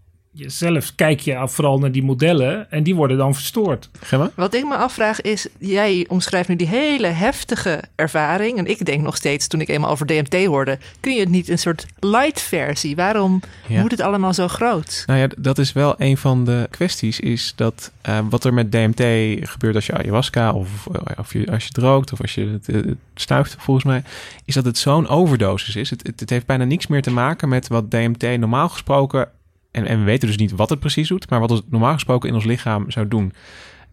[0.47, 3.89] zelf kijk je vooral naar die modellen en die worden dan verstoord.
[4.01, 4.31] Gemma?
[4.35, 8.59] Wat ik me afvraag is, jij omschrijft nu die hele heftige ervaring.
[8.59, 11.49] En ik denk nog steeds, toen ik eenmaal over DMT hoorde, kun je het niet
[11.49, 12.97] een soort light versie?
[12.97, 15.03] Waarom moet het allemaal zo groot?
[15.07, 18.73] Nou ja, dat is wel een van de kwesties, is dat uh, wat er met
[18.73, 19.03] DMT
[19.51, 20.87] gebeurt als je ayahuasca of,
[21.19, 24.03] of je, als je droogt of als je het, het snuift, volgens mij,
[24.45, 25.91] is dat het zo'n overdosis is.
[25.91, 29.29] Het, het, het heeft bijna niks meer te maken met wat DMT normaal gesproken
[29.71, 32.29] en, en we weten dus niet wat het precies doet, maar wat het normaal gesproken
[32.29, 33.33] in ons lichaam zou doen.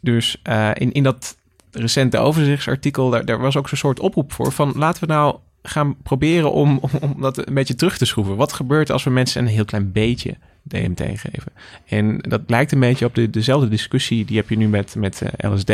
[0.02, 1.38] Dus uh, in, in dat
[1.72, 5.96] recente overzichtsartikel, daar, daar was ook zo'n soort oproep voor van laten we nou gaan
[6.04, 8.36] proberen om, om, dat een beetje terug te schroeven.
[8.36, 11.52] Wat gebeurt als we mensen een heel klein beetje DMT geven?
[11.86, 15.22] En dat lijkt een beetje op de, dezelfde discussie die heb je nu met, met
[15.24, 15.72] uh, LSD,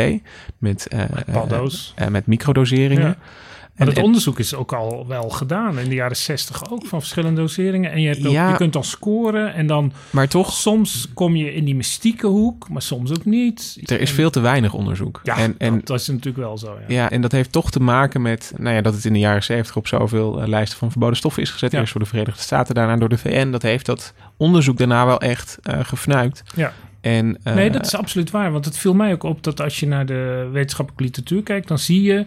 [0.58, 1.04] met, uh,
[1.96, 3.06] met, met microdoseringen.
[3.06, 3.16] Ja.
[3.76, 7.40] Maar het onderzoek is ook al wel gedaan in de jaren 60 ook van verschillende
[7.40, 7.92] doseringen.
[7.92, 9.92] En je, hebt ook, je kunt dan scoren en dan.
[10.10, 10.52] Maar toch.
[10.52, 13.78] Soms kom je in die mystieke hoek, maar soms ook niet.
[13.84, 15.20] Er is veel te weinig onderzoek.
[15.22, 16.78] Ja, en, en, dat is natuurlijk wel zo.
[16.88, 16.94] Ja.
[16.94, 19.42] ja, en dat heeft toch te maken met nou ja, dat het in de jaren
[19.42, 21.72] 70 op zoveel uh, lijsten van verboden stoffen is gezet.
[21.72, 23.50] Eerst voor de Verenigde Staten, daarna door de VN.
[23.50, 26.42] Dat heeft dat onderzoek daarna wel echt uh, gefnuikt.
[26.56, 26.72] Ja.
[27.00, 28.52] En, uh, nee, dat is absoluut waar.
[28.52, 31.78] Want het viel mij ook op dat als je naar de wetenschappelijke literatuur kijkt, dan
[31.78, 32.26] zie je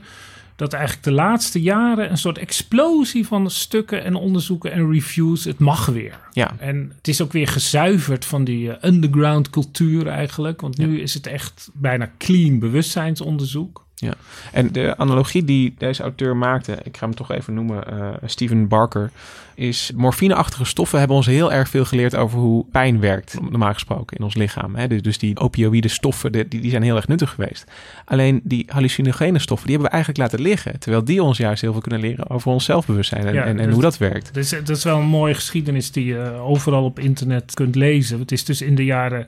[0.58, 5.44] dat eigenlijk de laatste jaren een soort explosie van stukken en onderzoeken en reviews.
[5.44, 6.20] Het mag weer.
[6.32, 6.56] Ja.
[6.60, 10.62] En het is ook weer gezuiverd van die uh, underground cultuur eigenlijk.
[10.62, 13.87] Want nu is het echt bijna clean bewustzijnsonderzoek.
[14.00, 14.14] Ja,
[14.52, 18.68] en de analogie die deze auteur maakte, ik ga hem toch even noemen, uh, Steven
[18.68, 19.12] Barker,
[19.56, 24.18] is morfineachtige stoffen hebben ons heel erg veel geleerd over hoe pijn werkt, normaal gesproken,
[24.18, 24.76] in ons lichaam.
[24.76, 24.88] Hè?
[24.88, 27.72] Dus, dus die opioïde stoffen, die, die zijn heel erg nuttig geweest.
[28.06, 30.80] Alleen die hallucinogene stoffen, die hebben we eigenlijk laten liggen.
[30.80, 33.74] Terwijl die ons juist heel veel kunnen leren over ons zelfbewustzijn en, en, en dus
[33.74, 34.34] hoe dat werkt.
[34.34, 38.20] Dus, dat is wel een mooie geschiedenis die je overal op internet kunt lezen.
[38.20, 39.28] Het is dus in de jaren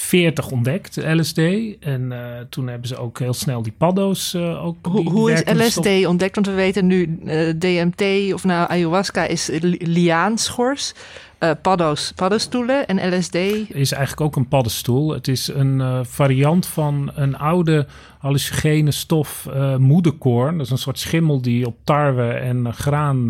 [0.00, 1.38] 40 ontdekt, LSD.
[1.80, 4.94] En uh, toen hebben ze ook heel snel die paddo's uh, ook.
[4.94, 6.34] Die, hoe is LSD ontdekt?
[6.34, 9.48] Want we weten nu uh, eh, DMT of nou ayahuasca is
[9.78, 10.94] liaanschors
[11.40, 13.34] uh, paddo's, paddenstoelen en LSD.
[13.34, 15.12] Is eigenlijk ook een paddenstoel.
[15.12, 17.86] Het is een uh, variant van een oude
[18.18, 20.56] hallucinogene stof uh, moederkoorn.
[20.56, 23.26] Dat is een soort schimmel die op tarwe en graan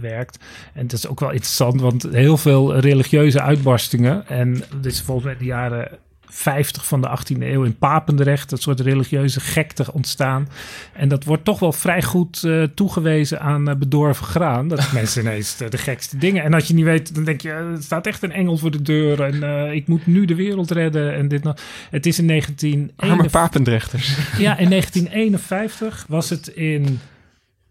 [0.00, 0.38] werkt.
[0.74, 4.26] En het is ook wel interessant, want heel veel religieuze uitbarstingen.
[4.28, 5.88] En dit is volgens mij de jaren
[6.28, 8.50] 50 van de 18e eeuw in Papendrecht.
[8.50, 10.48] Dat soort religieuze gekte ontstaan.
[10.92, 14.68] En dat wordt toch wel vrij goed uh, toegewezen aan uh, bedorven graan.
[14.68, 16.42] Dat mensen ineens de, de, gekste dingen.
[16.42, 18.82] En als je niet weet, dan denk je, er staat echt een engel voor de
[18.82, 19.22] deur.
[19.22, 21.14] En ik moet nu de wereld redden.
[21.14, 21.56] En dit nog.
[21.90, 23.10] Het is in 1951.
[23.10, 24.16] Arme Papendrechters.
[24.38, 27.00] Ja, in 1951 was het in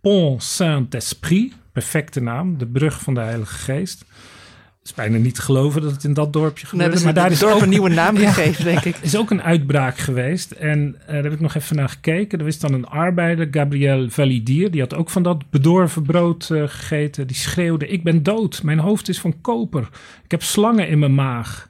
[0.01, 1.53] Pont Saint-Esprit.
[1.71, 4.05] Perfecte naam, de brug van de Heilige Geest
[4.86, 6.95] is bijna niet te geloven dat het in dat dorpje gebeurde.
[6.95, 8.97] Nee, maar daar is dorp ook, een nieuwe naam gegeven, denk ik.
[9.01, 10.51] is ook een uitbraak geweest.
[10.51, 12.39] En uh, daar heb ik nog even naar gekeken.
[12.39, 14.71] Er was dan een arbeider, Gabriel Validier.
[14.71, 17.27] Die had ook van dat bedorven brood uh, gegeten.
[17.27, 18.63] Die schreeuwde, ik ben dood.
[18.63, 19.89] Mijn hoofd is van koper.
[20.23, 21.69] Ik heb slangen in mijn maag.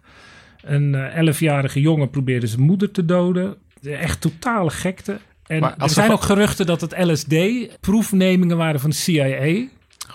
[0.61, 3.55] Een uh, elfjarige jongen probeerde zijn moeder te doden.
[3.83, 5.17] Echt totale gekte.
[5.45, 7.35] En er zijn ook geruchten dat het LSD
[7.79, 9.67] proefnemingen waren van de CIA.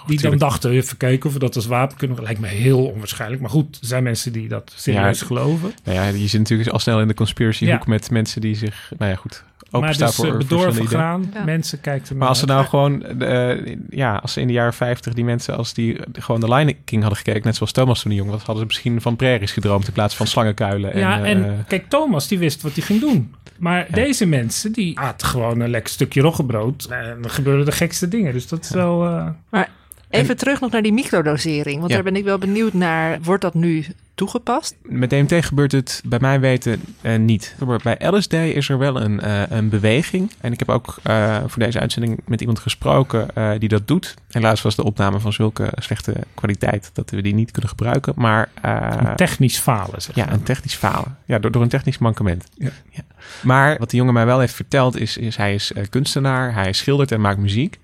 [0.06, 2.22] Die dan dachten, even kijken of we dat als wapen kunnen.
[2.22, 3.40] Lijkt me heel onwaarschijnlijk.
[3.40, 5.72] Maar goed, er zijn mensen die dat serieus geloven.
[5.84, 8.92] Nou ja, je zit natuurlijk al snel in de conspiracy hoek met mensen die zich,
[8.98, 13.04] nou ja, goed, maar dus voor, bedorven gaan, mensen kijken Maar als ze nou gewoon,
[13.18, 16.74] uh, ja, als ze in de jaren 50 die mensen, als die gewoon de Lion
[16.84, 19.86] King hadden gekeken, net zoals Thomas toen jong was, hadden ze misschien van prairies gedroomd
[19.86, 20.98] in plaats van slangenkuilen.
[20.98, 23.34] Ja, en, en kijk, Thomas die wist wat hij ging doen.
[23.58, 26.84] Maar deze mensen, die aten gewoon een lekker stukje roggebrood.
[26.90, 28.32] En dan gebeurden de gekste dingen.
[28.32, 29.04] Dus dat is wel...
[29.04, 29.26] Uh...
[29.50, 29.68] Maar
[30.10, 31.78] even terug nog naar die microdosering.
[31.78, 33.18] Want daar ben ik wel benieuwd naar.
[33.22, 33.84] Wordt dat nu
[34.14, 34.76] toegepast?
[34.82, 37.54] Met DMT gebeurt het bij mij weten uh, niet.
[37.82, 40.30] Bij LSD is er wel een, uh, een beweging.
[40.40, 44.14] En ik heb ook uh, voor deze uitzending met iemand gesproken die dat doet.
[44.28, 48.12] Helaas was de opname van zulke slechte kwaliteit dat we die niet kunnen gebruiken.
[48.16, 51.16] Maar, een technisch falen, zeg Ja, een technisch falen.
[51.24, 52.44] Ja, door, door een technisch mankement.
[52.54, 52.70] Ja.
[52.90, 53.02] ja.
[53.42, 57.12] Maar wat die jongen mij wel heeft verteld is, is hij is kunstenaar, hij schildert
[57.12, 57.78] en maakt muziek.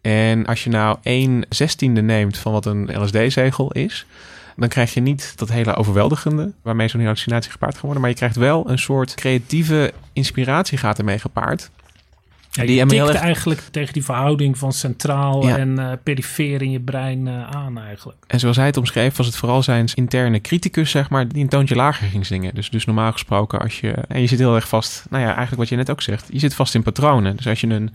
[0.00, 4.06] En als je nou 1 zestiende neemt van wat een LSD-zegel is,
[4.56, 8.00] dan krijg je niet dat hele overweldigende waarmee zo'n hallucinatie gepaard kan worden.
[8.00, 11.70] Maar je krijgt wel een soort creatieve inspiratie gaat ermee gepaard.
[12.50, 16.80] Ja, die je tikt eigenlijk tegen die verhouding van centraal en uh, perifeer in je
[16.80, 18.18] brein uh, aan eigenlijk.
[18.26, 21.48] En zoals hij het omschreef, was het vooral zijn interne criticus, zeg maar, die een
[21.48, 22.54] toontje lager ging zingen.
[22.54, 23.90] Dus, dus normaal gesproken, als je...
[23.90, 26.28] En je zit heel erg vast, nou ja, eigenlijk wat je net ook zegt.
[26.30, 27.36] Je zit vast in patronen.
[27.36, 27.94] Dus als je een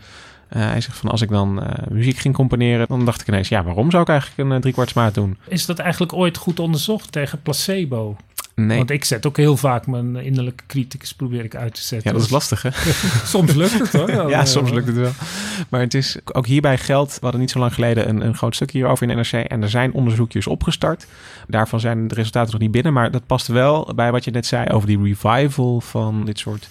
[0.56, 3.48] uh, hij zegt van als ik dan uh, muziek ging componeren, dan dacht ik ineens,
[3.48, 5.38] ja, waarom zou ik eigenlijk een uh, driekwartsmaat doen?
[5.48, 8.16] Is dat eigenlijk ooit goed onderzocht tegen placebo?
[8.56, 8.78] Nee.
[8.78, 12.10] Want ik zet ook heel vaak mijn innerlijke criticus probeer ik uit te zetten.
[12.10, 12.70] Ja, dat is lastig hè?
[13.26, 14.30] soms lukt het hoor.
[14.30, 15.12] ja, soms lukt het wel.
[15.70, 18.56] Maar het is ook hierbij geldt, we hadden niet zo lang geleden een, een groot
[18.56, 21.08] stukje hierover in NRC en er zijn onderzoekjes opgestart.
[21.48, 24.46] Daarvan zijn de resultaten nog niet binnen, maar dat past wel bij wat je net
[24.46, 26.70] zei over die revival van dit soort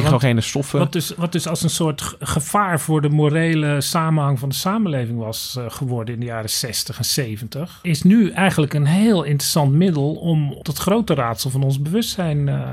[0.00, 0.78] psychogene stoffen.
[0.78, 5.18] Wat dus, wat dus als een soort gevaar voor de morele samenhang van de samenleving
[5.18, 9.72] was uh, geworden in de jaren 60 en 70, is nu eigenlijk een heel interessant
[9.72, 12.70] middel om tot grote raadsel van ons bewustzijn uh,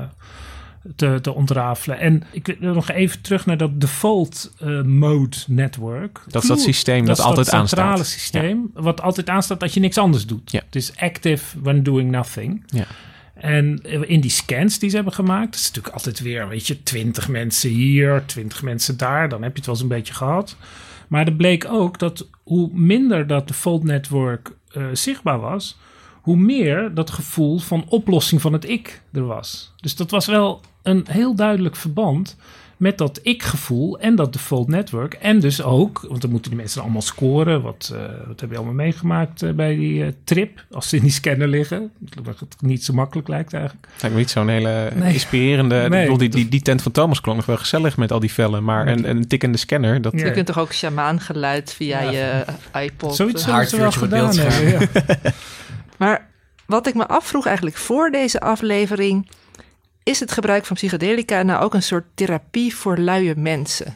[0.96, 1.98] te, te ontrafelen.
[1.98, 6.20] En ik wil nog even terug naar dat default uh, mode network.
[6.26, 7.78] Dat is dat systeem dat, dat altijd aanstaat.
[7.78, 8.82] Dat centrale systeem, ja.
[8.82, 10.50] wat altijd aanstaat dat je niks anders doet.
[10.50, 10.60] Ja.
[10.64, 12.62] Het is active when doing nothing.
[12.66, 12.86] Ja.
[13.40, 17.28] En in die scans die ze hebben gemaakt, is natuurlijk altijd weer, weet je, 20
[17.28, 20.56] mensen hier, 20 mensen daar, dan heb je het wel eens een beetje gehad.
[21.08, 25.78] Maar er bleek ook dat hoe minder dat de Fold Network uh, zichtbaar was,
[26.20, 29.72] hoe meer dat gevoel van oplossing van het ik er was.
[29.76, 32.36] Dus dat was wel een heel duidelijk verband
[32.80, 35.14] met dat ik-gevoel en dat default network.
[35.14, 37.62] En dus ook, want dan moeten die mensen allemaal scoren.
[37.62, 40.64] Wat, uh, wat heb je allemaal meegemaakt uh, bij die uh, trip?
[40.70, 41.90] Als ze in die scanner liggen.
[42.22, 43.86] Dat het niet zo makkelijk lijkt eigenlijk.
[44.00, 45.12] Lijkt me niet zo'n hele nee.
[45.12, 45.74] inspirerende...
[45.74, 48.20] Nee, ik bedoel, die, die, die tent van Thomas klonk nog wel gezellig met al
[48.20, 48.64] die vellen.
[48.64, 50.02] Maar een, een tikkende scanner...
[50.02, 50.12] Dat...
[50.12, 50.24] Ja.
[50.24, 52.10] Je kunt toch ook shamaan geluid via ja.
[52.10, 52.44] je
[52.80, 53.16] iPod...
[53.16, 55.12] Zoiets hebben ze wel gedaan hebben, ja.
[55.98, 56.28] maar
[56.66, 59.28] wat ik me afvroeg eigenlijk voor deze aflevering
[60.10, 63.94] is het gebruik van psychedelica nou ook een soort therapie voor luie mensen?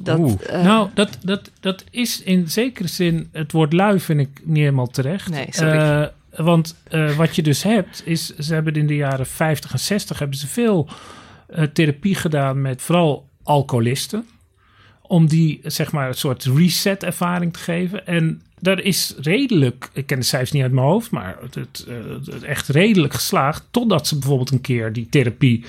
[0.00, 4.40] Dat, uh, nou, dat, dat, dat is in zekere zin, het woord lui vind ik
[4.42, 5.30] niet helemaal terecht.
[5.30, 5.76] Nee, sorry.
[5.76, 6.06] Uh,
[6.36, 10.18] want uh, wat je dus hebt, is ze hebben in de jaren 50 en 60
[10.18, 10.88] hebben ze veel
[11.72, 14.26] therapie gedaan met vooral alcoholisten.
[15.02, 18.06] Om die, zeg maar, een soort reset-ervaring te geven.
[18.06, 21.86] En daar is redelijk, ik ken de cijfers niet uit mijn hoofd, maar het, het,
[22.26, 23.64] het, echt redelijk geslaagd.
[23.70, 25.64] Totdat ze bijvoorbeeld een keer die therapie,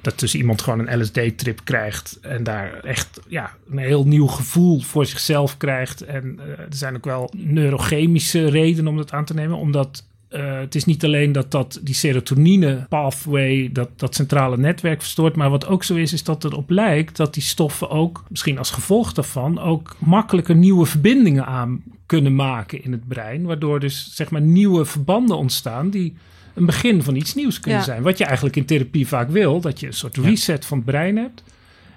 [0.00, 4.80] dat dus iemand gewoon een LSD-trip krijgt en daar echt ja, een heel nieuw gevoel
[4.80, 6.00] voor zichzelf krijgt.
[6.00, 10.58] En uh, er zijn ook wel neurochemische redenen om dat aan te nemen, omdat uh,
[10.58, 15.36] het is niet alleen dat, dat die serotonine pathway, dat, dat centrale netwerk verstoort.
[15.36, 18.70] Maar wat ook zo is, is dat erop lijkt dat die stoffen ook, misschien als
[18.70, 23.42] gevolg daarvan, ook makkelijker nieuwe verbindingen aan kunnen maken in het brein.
[23.42, 26.16] Waardoor dus zeg maar nieuwe verbanden ontstaan die
[26.54, 27.86] een begin van iets nieuws kunnen ja.
[27.86, 28.02] zijn.
[28.02, 31.16] Wat je eigenlijk in therapie vaak wil, dat je een soort reset van het brein
[31.16, 31.42] hebt.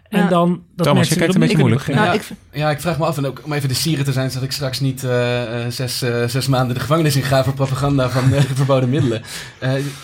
[0.10, 0.28] En ja.
[0.28, 1.88] dan dat Thomas, je kijkt een beetje moeilijk.
[1.88, 4.30] Ja, ik, ja, ik vraag me af, en ook om even de sieren te zijn,
[4.30, 8.10] zodat ik straks niet uh, zes, uh, zes maanden de gevangenis in ga voor propaganda
[8.10, 9.22] van uh, verboden middelen.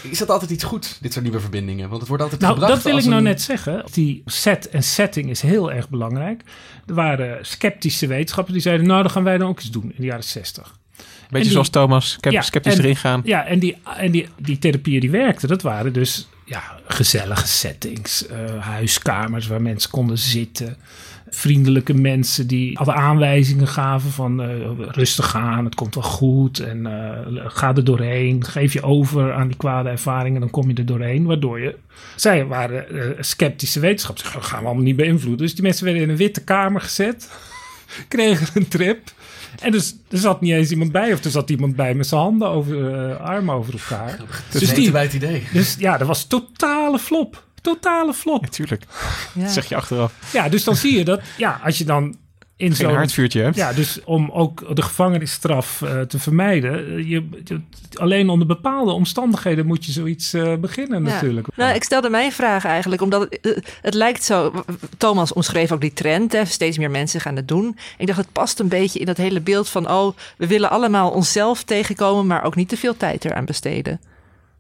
[0.02, 1.88] is dat altijd iets goed, dit soort nieuwe verbindingen?
[1.88, 3.28] Want het wordt altijd nou, gebracht dat wil als ik nou een...
[3.28, 3.84] net zeggen.
[3.92, 6.42] Die set en setting is heel erg belangrijk.
[6.86, 9.96] Er waren sceptische wetenschappers die zeiden, nou, dan gaan wij dan ook eens doen in
[9.98, 10.80] de jaren zestig.
[11.30, 13.22] Beetje die, zoals Thomas, sceptisch erin gaan.
[13.24, 18.28] Ja, en, die, en die, die therapieën die werkten, dat waren dus ja, gezellige settings.
[18.32, 20.78] Uh, huiskamers waar mensen konden zitten.
[21.30, 26.78] vriendelijke mensen die alle aanwijzingen gaven van uh, rustig aan, het komt wel goed en
[26.86, 30.86] uh, ga er doorheen, geef je over aan die kwade ervaringen, dan kom je er
[30.86, 31.76] doorheen, waardoor je,
[32.16, 35.46] zij waren sceptische wetenschappers, dat gaan we allemaal niet beïnvloeden.
[35.46, 37.30] Dus die mensen werden in een witte kamer gezet,
[38.08, 39.12] kregen een trip
[39.60, 42.22] en dus er zat niet eens iemand bij, of er zat iemand bij met zijn
[42.22, 44.18] handen over, armen over elkaar.
[44.52, 45.48] Dat dus die, bij het idee.
[45.54, 47.44] Dus ja, dat was totale flop.
[47.62, 48.42] Totale flop.
[48.42, 48.84] Natuurlijk.
[49.34, 49.48] Ja.
[49.48, 50.14] Zeg je achteraf.
[50.34, 52.18] Ja, dus dan zie je dat, ja, als je dan
[52.62, 53.56] in zo'n hardvuurtje hebt.
[53.56, 57.08] Ja, dus om ook de gevangenisstraf uh, te vermijden.
[57.08, 57.62] Je, je,
[57.94, 61.10] alleen onder bepaalde omstandigheden moet je zoiets uh, beginnen ja.
[61.10, 61.48] natuurlijk.
[61.56, 64.64] Nou, ik stelde mijn vraag eigenlijk omdat het, uh, het, lijkt zo.
[64.98, 66.32] Thomas omschreef ook die trend.
[66.32, 67.78] Hè, steeds meer mensen gaan het doen.
[67.98, 69.92] Ik dacht, het past een beetje in dat hele beeld van...
[69.92, 72.28] oh, we willen allemaal onszelf tegenkomen...
[72.28, 74.00] maar ook niet te veel tijd eraan besteden.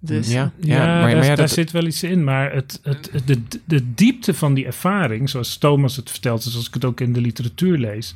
[0.03, 2.23] Dus, ja, ja, ja, maar, daar, daar zit wel iets in.
[2.23, 6.73] Maar het, het, de, de diepte van die ervaring, zoals Thomas het vertelt, zoals ik
[6.73, 8.15] het ook in de literatuur lees,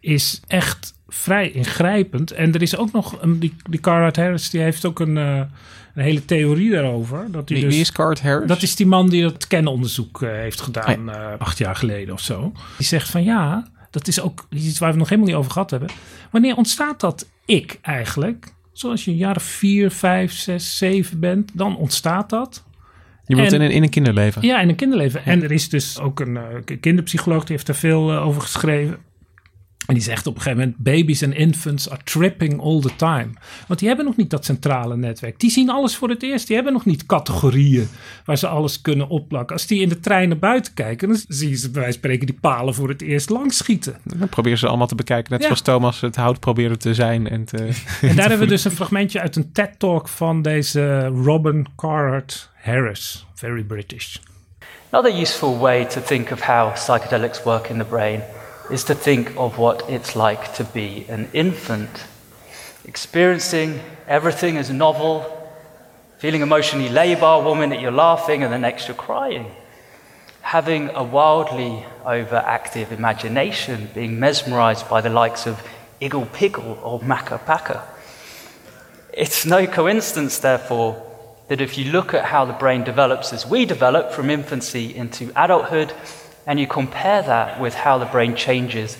[0.00, 2.30] is echt vrij ingrijpend.
[2.30, 5.36] En er is ook nog, een, die, die Carhart Harris, die heeft ook een, uh,
[5.94, 7.26] een hele theorie daarover.
[7.30, 8.48] Dat wie, dus, wie is Carhart Harris?
[8.48, 12.20] Dat is die man die dat kennonderzoek uh, heeft gedaan, uh, acht jaar geleden of
[12.20, 12.52] zo.
[12.76, 15.70] Die zegt van ja, dat is ook iets waar we nog helemaal niet over gehad
[15.70, 15.88] hebben.
[16.30, 18.54] Wanneer ontstaat dat ik eigenlijk?
[18.76, 22.64] Zoals je een jaar of vier, vijf, zes, zeven bent, dan ontstaat dat.
[23.26, 24.42] Je moet in, een, in een kinderleven.
[24.42, 25.24] Ja, in een kinderleven.
[25.24, 28.98] En er is dus ook een uh, kinderpsycholoog die heeft daar veel uh, over geschreven.
[29.86, 33.28] En die zegt op een gegeven moment: babies en infants are tripping all the time.
[33.66, 35.40] Want die hebben nog niet dat centrale netwerk.
[35.40, 36.46] Die zien alles voor het eerst.
[36.46, 37.88] Die hebben nog niet categorieën
[38.24, 39.56] waar ze alles kunnen opplakken.
[39.56, 42.26] Als die in de trein naar buiten kijken, dan zien ze bij wijze van spreken
[42.26, 43.96] die palen voor het eerst langs schieten.
[44.02, 47.28] Dan proberen ze allemaal te bekijken, net zoals Thomas het hout probeerde te zijn.
[47.28, 47.56] En, te,
[48.00, 53.26] en daar hebben we dus een fragmentje uit een TED-talk van deze Robin Carhart Harris.
[53.34, 54.16] Very British.
[54.90, 58.22] Another useful way to think of how psychedelics work in the brain.
[58.70, 62.04] Is to think of what it's like to be an infant,
[62.84, 65.24] experiencing everything as novel,
[66.18, 69.50] feeling emotionally labile, one minute you're laughing and the next you're crying,
[70.40, 75.62] having a wildly overactive imagination, being mesmerized by the likes of
[76.00, 77.82] Iggle Piggle or Macca Packa.
[79.12, 81.02] It's no coincidence, therefore,
[81.48, 85.30] that if you look at how the brain develops as we develop from infancy into
[85.36, 85.92] adulthood,
[86.46, 88.96] and you compare that with how the brain changes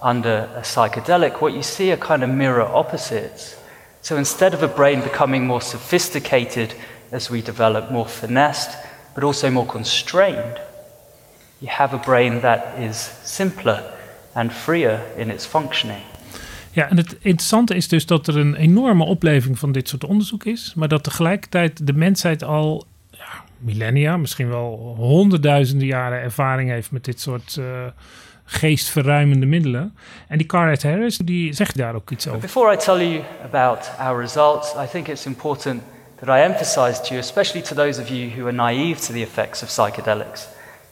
[0.00, 3.56] under a psychedelic, what you see are kind of mirror opposites.
[4.00, 6.74] So instead of a brain becoming more sophisticated
[7.10, 8.76] as we develop, more finessed,
[9.14, 10.60] but also more constrained,
[11.60, 13.82] you have a brain that is simpler
[14.34, 16.02] and freer in its functioning.
[16.74, 20.44] Ja, en het interessante is dus dat er een enorme opleving van dit soort onderzoek
[20.44, 22.86] is, maar dat tegelijkertijd de mensheid al
[23.62, 27.66] millennia, misschien wel honderdduizenden jaren ervaring heeft met dit soort uh,
[28.44, 29.96] geestverruimende middelen.
[30.28, 32.40] En die Carrot Harris, die zegt daar ook iets over.
[32.40, 35.82] Before I tell you about our results, I think it's important
[36.24, 39.22] that I emphasize to you, especially to those of you who are naive to the
[39.22, 40.46] effects of psychedelics,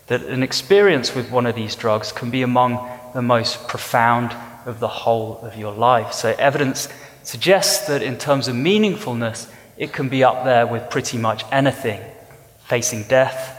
[0.07, 2.81] that an experience with one of these drugs can be among
[3.13, 4.31] the most profound
[4.67, 6.13] of the whole of your life.
[6.13, 6.89] So evidence
[7.23, 9.47] suggests that in terms of meaningfulness,
[9.77, 12.01] it can be up there with pretty much anything
[12.71, 13.59] facing death,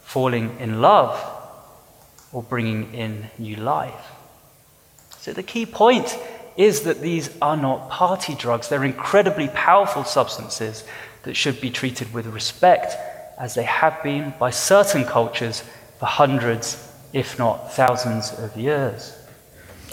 [0.00, 1.12] falling in love,
[2.32, 4.12] or bringing in new life.
[5.18, 6.16] So the key point
[6.56, 8.68] is that these are not party drugs.
[8.68, 10.84] They're incredibly powerful substances
[11.24, 12.94] that should be treated with respect,
[13.40, 15.64] as they have been by certain cultures
[15.98, 16.76] for hundreds,
[17.12, 19.18] if not thousands of years.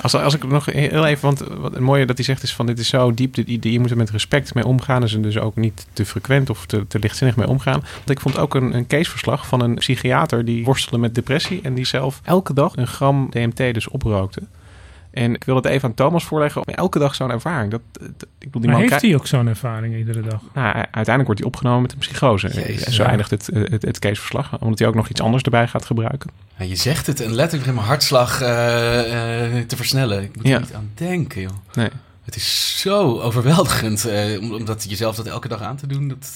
[0.01, 2.65] Als, als ik nog heel even, want wat het mooie dat hij zegt is van
[2.65, 5.01] dit is zo diep, dit, je moet er met respect mee omgaan.
[5.01, 7.83] En ze dus ook niet te frequent of te, te lichtzinnig mee omgaan.
[7.95, 11.73] Want ik vond ook een, een caseverslag van een psychiater die worstelde met depressie en
[11.73, 14.41] die zelf elke dag een gram DMT dus oprookte.
[15.15, 16.63] En ik wil het even aan Thomas voorleggen.
[16.63, 17.71] Elke dag zo'n ervaring.
[17.71, 18.01] Dat, ik
[18.39, 20.41] bedoel, die maar man heeft hij ook zo'n ervaring iedere dag?
[20.53, 22.47] Nou, uiteindelijk wordt hij opgenomen met een psychose.
[22.47, 24.59] Jezus, zo eindigt het, het, het caseverslag.
[24.59, 26.29] Omdat hij ook nog iets anders erbij gaat gebruiken.
[26.57, 30.23] Ja, je zegt het en letterlijk in mijn hartslag uh, uh, te versnellen.
[30.23, 31.51] Ik moet er niet aan denken, joh.
[31.73, 31.89] Nee.
[32.23, 34.07] Het is zo overweldigend.
[34.07, 36.07] Uh, omdat jezelf dat elke dag aan te doen.
[36.07, 36.27] Dat,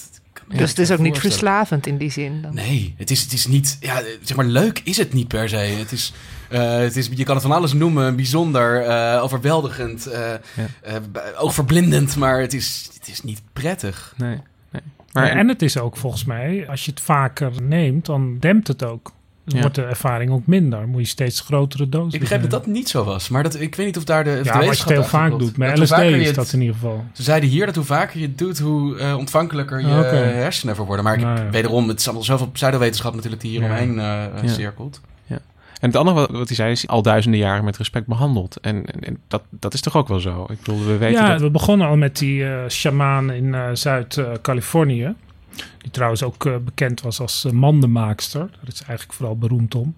[0.47, 2.41] dus het is ook niet verslavend in die zin?
[2.41, 2.53] Dan.
[2.53, 3.77] Nee, het is, het is niet...
[3.79, 5.55] Ja, zeg maar, leuk is het niet per se.
[5.55, 6.13] Het is...
[6.51, 10.13] Uh, het is, je kan het van alles noemen, bijzonder, uh, overweldigend, uh,
[10.55, 11.01] ja.
[11.37, 14.13] ook verblindend, maar het is, het is niet prettig.
[14.17, 14.37] Nee,
[14.71, 14.81] nee.
[15.13, 18.83] Maar, en het is ook volgens mij, als je het vaker neemt, dan dempt het
[18.83, 19.11] ook.
[19.45, 19.63] Dan ja.
[19.63, 20.87] wordt de ervaring ook minder.
[20.87, 23.29] Moet je steeds grotere doses Ik begreep dat dat niet zo was.
[23.29, 25.39] Maar dat, ik weet niet of daar de, ja, de wat je het heel vaak
[25.39, 25.57] doet.
[25.57, 27.05] Met LSD is het, dat in ieder geval.
[27.13, 30.23] Ze zeiden hier dat hoe vaker je het doet, hoe uh, ontvankelijker je okay.
[30.23, 31.05] hersenen voor worden.
[31.05, 35.01] Maar ik, wederom, het is allemaal zoveel pseudowetenschap natuurlijk die hier omheen uh, cirkelt.
[35.79, 38.59] En het andere wat, wat hij zei is al duizenden jaren met respect behandeld.
[38.59, 40.45] En, en, dat, dat is toch ook wel zo?
[40.49, 41.41] Ik bedoel, we weten ja, dat...
[41.41, 45.13] we begonnen al met die uh, shamaan in uh, Zuid-Californië.
[45.77, 48.39] Die trouwens ook uh, bekend was als mandenmaakster.
[48.39, 49.95] Daar is eigenlijk vooral beroemd om.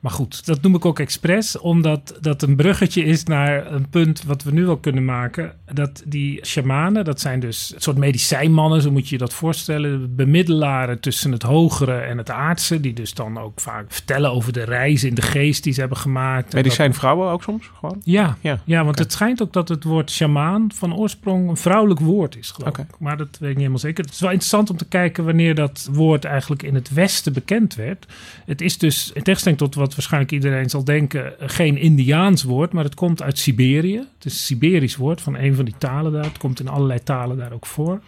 [0.00, 4.22] Maar goed, dat noem ik ook expres, omdat dat een bruggetje is naar een punt
[4.24, 5.52] wat we nu wel kunnen maken.
[5.72, 10.16] Dat die shamanen, dat zijn dus een soort medicijnmannen, zo moet je je dat voorstellen.
[10.16, 14.64] Bemiddelaren tussen het hogere en het aardse, die dus dan ook vaak vertellen over de
[14.64, 16.54] reizen in de geest die ze hebben gemaakt.
[16.54, 18.00] Medicijnvrouwen ook soms gewoon?
[18.04, 19.04] Ja, ja, ja want okay.
[19.04, 22.84] het schijnt ook dat het woord shamaan van oorsprong een vrouwelijk woord is, geloof okay.
[22.88, 22.94] ik.
[22.98, 24.04] Maar dat weet ik niet helemaal zeker.
[24.04, 27.74] Het is wel interessant om te kijken wanneer dat woord eigenlijk in het Westen bekend
[27.74, 28.06] werd.
[28.44, 32.84] Het is dus, in tegenstelling tot wat waarschijnlijk iedereen zal denken, geen Indiaans woord, maar
[32.84, 33.96] het komt uit Siberië.
[33.96, 36.24] Het is een Siberisch woord van een van die talen daar.
[36.24, 38.00] Het komt in allerlei talen daar ook voor.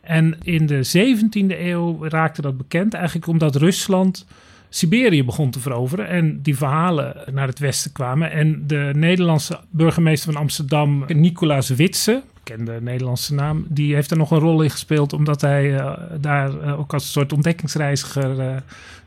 [0.00, 4.26] En in de 17e eeuw raakte dat bekend, eigenlijk omdat Rusland
[4.68, 8.30] Siberië begon te veroveren en die verhalen naar het westen kwamen.
[8.30, 14.30] En de Nederlandse burgemeester van Amsterdam, Nicolaas Witse, bekende Nederlandse naam, die heeft er nog
[14.30, 18.56] een rol in gespeeld, omdat hij uh, daar uh, ook als een soort ontdekkingsreiziger uh,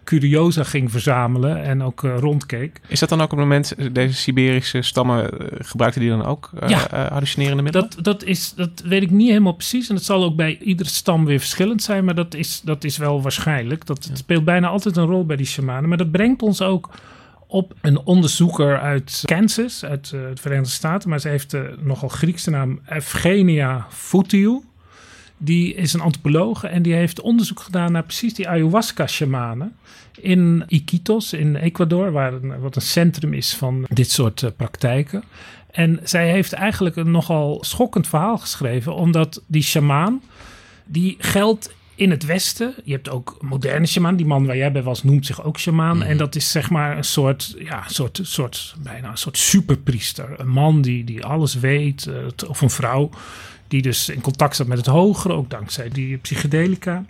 [0.03, 2.81] curiosa ging verzamelen en ook rondkeek.
[2.87, 7.07] Is dat dan ook op het moment, deze Siberische stammen, gebruikten die dan ook ja.
[7.09, 7.89] hallucinerende middelen?
[7.89, 10.89] Dat, dat, is, dat weet ik niet helemaal precies en het zal ook bij iedere
[10.89, 13.85] stam weer verschillend zijn, maar dat is, dat is wel waarschijnlijk.
[13.85, 14.15] Dat ja.
[14.15, 16.89] speelt bijna altijd een rol bij die shamanen, maar dat brengt ons ook
[17.55, 21.09] op een onderzoeker uit Kansas, uit uh, de Verenigde Staten.
[21.09, 24.63] Maar ze heeft de nogal Griekse naam Evgenia Foutiou.
[25.37, 29.75] Die is een antropoloog en die heeft onderzoek gedaan naar precies die ayahuasca-shamanen.
[30.19, 35.23] In Iquitos in Ecuador, waar een, wat een centrum is van dit soort uh, praktijken.
[35.71, 40.21] En zij heeft eigenlijk een nogal schokkend verhaal geschreven, omdat die shamaan,
[40.85, 42.73] die geldt in het Westen.
[42.83, 44.15] Je hebt ook moderne shaman.
[44.15, 45.95] Die man waar jij bij was noemt zich ook shaman.
[45.95, 46.01] Mm.
[46.01, 50.39] En dat is zeg maar een soort, ja, soort, soort, bijna een soort superpriester.
[50.39, 52.05] Een man die, die alles weet.
[52.05, 52.15] Uh,
[52.47, 53.09] of een vrouw
[53.67, 55.33] die dus in contact staat met het hogere.
[55.33, 57.05] Ook dankzij die psychedelica.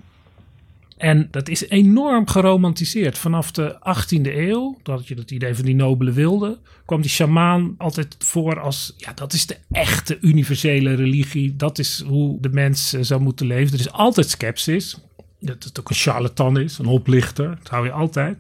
[0.98, 3.18] En dat is enorm geromantiseerd.
[3.18, 7.76] Vanaf de 18e eeuw, dat je het idee van die nobele wilde, kwam die shamaan
[7.78, 11.56] altijd voor als, ja, dat is de echte universele religie.
[11.56, 13.74] Dat is hoe de mens zou moeten leven.
[13.74, 14.98] Er is altijd sceptisch.
[15.40, 17.58] Dat het ook een charlatan is, een oplichter.
[17.64, 18.40] Dat hou je altijd.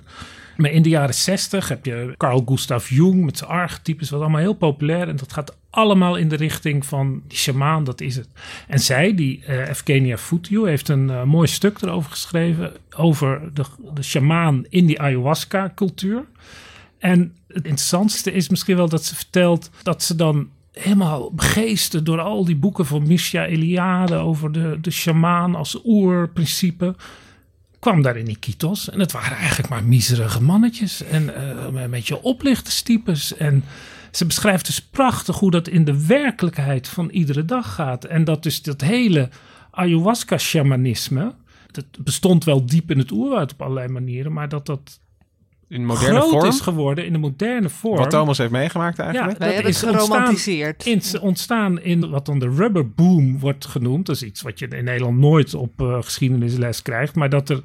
[0.58, 4.40] Maar in de jaren 60 heb je Carl Gustav Jung met zijn archetypes, wat allemaal
[4.40, 5.08] heel populair.
[5.08, 8.28] En dat gaat allemaal in de richting van die shamaan, dat is het.
[8.68, 12.74] En zij, die uh, Evgenia Foutiou, heeft een uh, mooi stuk erover geschreven.
[12.98, 16.26] Over de, de shamaan in die ayahuasca-cultuur.
[17.00, 22.20] En het interessantste is misschien wel dat ze vertelt dat ze dan helemaal begeesterd door
[22.20, 26.96] al die boeken van Misha Eliade over de, de shamaan als oerprincipe
[27.86, 28.90] kwam daar in Iquitos.
[28.90, 31.04] En het waren eigenlijk maar miserige mannetjes.
[31.04, 33.38] En uh, een beetje oplichterstypes.
[33.38, 33.64] En
[34.12, 38.06] ze beschrijft dus prachtig hoe dat in de werkelijkheid van iedere dag gaat.
[38.06, 39.30] En dat dus dat hele
[39.72, 41.34] ayahuasca-shamanisme...
[41.72, 44.34] dat bestond wel diep in het oerwoud op allerlei manieren...
[44.34, 45.00] maar dat dat
[45.68, 46.46] in moderne groot vorm?
[46.46, 47.98] is geworden in de moderne vorm.
[47.98, 49.44] Wat Thomas heeft meegemaakt eigenlijk?
[49.44, 50.88] Ja, dat is geromantiseerd.
[50.88, 54.06] Ontstaan in, ontstaan in wat dan de rubber boom wordt genoemd.
[54.06, 57.16] Dat is iets wat je in Nederland nooit op uh, geschiedenisles krijgt.
[57.16, 57.62] Maar dat er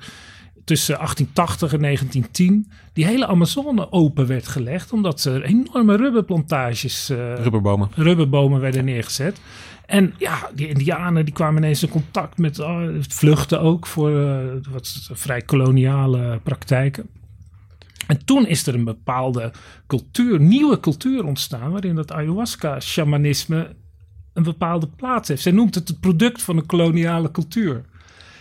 [0.64, 4.92] tussen 1880 en 1910 die hele Amazone open werd gelegd.
[4.92, 7.10] Omdat er enorme rubberplantages...
[7.10, 7.88] Uh, rubberbomen.
[7.94, 9.40] Rubberbomen werden neergezet.
[9.86, 14.38] En ja, die indianen die kwamen ineens in contact met uh, vluchten ook voor uh,
[14.70, 17.08] wat vrij koloniale praktijken.
[18.10, 19.52] En toen is er een bepaalde
[19.86, 23.76] cultuur, nieuwe cultuur ontstaan, waarin dat ayahuasca-shamanisme
[24.32, 25.42] een bepaalde plaats heeft.
[25.42, 27.84] Zij noemt het het product van een koloniale cultuur.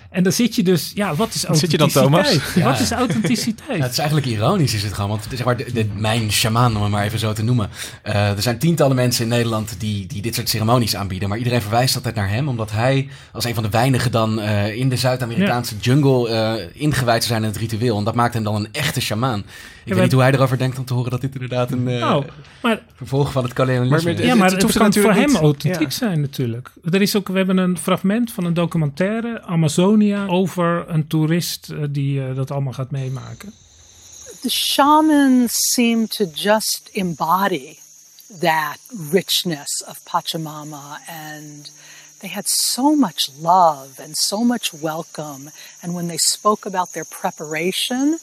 [0.10, 1.60] En dan zit je dus, ja, wat is authenticiteit?
[1.60, 2.53] Zit je dan, Thomas?
[2.55, 2.64] Ja.
[2.64, 3.78] Wat is authenticiteit?
[3.78, 5.10] Ja, het is eigenlijk ironisch, is het gewoon.
[5.10, 7.70] Want zeg maar, de, de, mijn shamaan, om het maar even zo te noemen.
[8.07, 11.30] Uh, er zijn tientallen mensen in Nederland die, die dit soort ceremonies aanbieden.
[11.30, 14.76] Maar iedereen verwijst altijd naar hem, omdat hij als een van de weinigen dan uh,
[14.76, 15.82] in de Zuid-Amerikaanse ja.
[15.82, 17.97] jungle uh, ingewijd zou zijn in het ritueel.
[17.97, 19.45] En dat maakt hem dan een echte shamaan.
[19.89, 22.25] Ik weet niet hoe hij erover denkt om te horen dat dit inderdaad een nou,
[22.61, 24.19] maar, vervolg van het kolonialisme is.
[24.19, 25.97] Ja, maar het, het, het kan voor hem authentiek ja.
[25.97, 26.71] zijn natuurlijk.
[26.91, 32.19] Er is ook, we hebben een fragment van een documentaire, Amazonia, over een toerist die
[32.19, 33.53] uh, dat allemaal gaat meemaken.
[34.41, 37.77] The shamans seem to just embody
[38.39, 38.77] that
[39.11, 41.71] richness of Pachamama and
[42.19, 47.05] they had so much love and so much welcome and when they spoke about their
[47.05, 48.19] preparation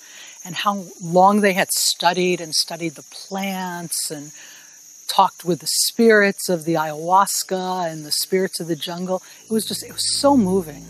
[0.47, 4.33] and how long they had studied and studied the plants and
[5.07, 9.23] talked with the spirits of the ayahuasca and the spirits of the jungle.
[9.45, 10.83] It was just, it was so moving.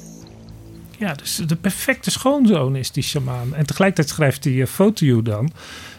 [0.98, 3.54] Ja, dus de perfecte schoonzoon is die shamaan.
[3.54, 5.52] En tegelijkertijd schrijft die uh, Fotiou dan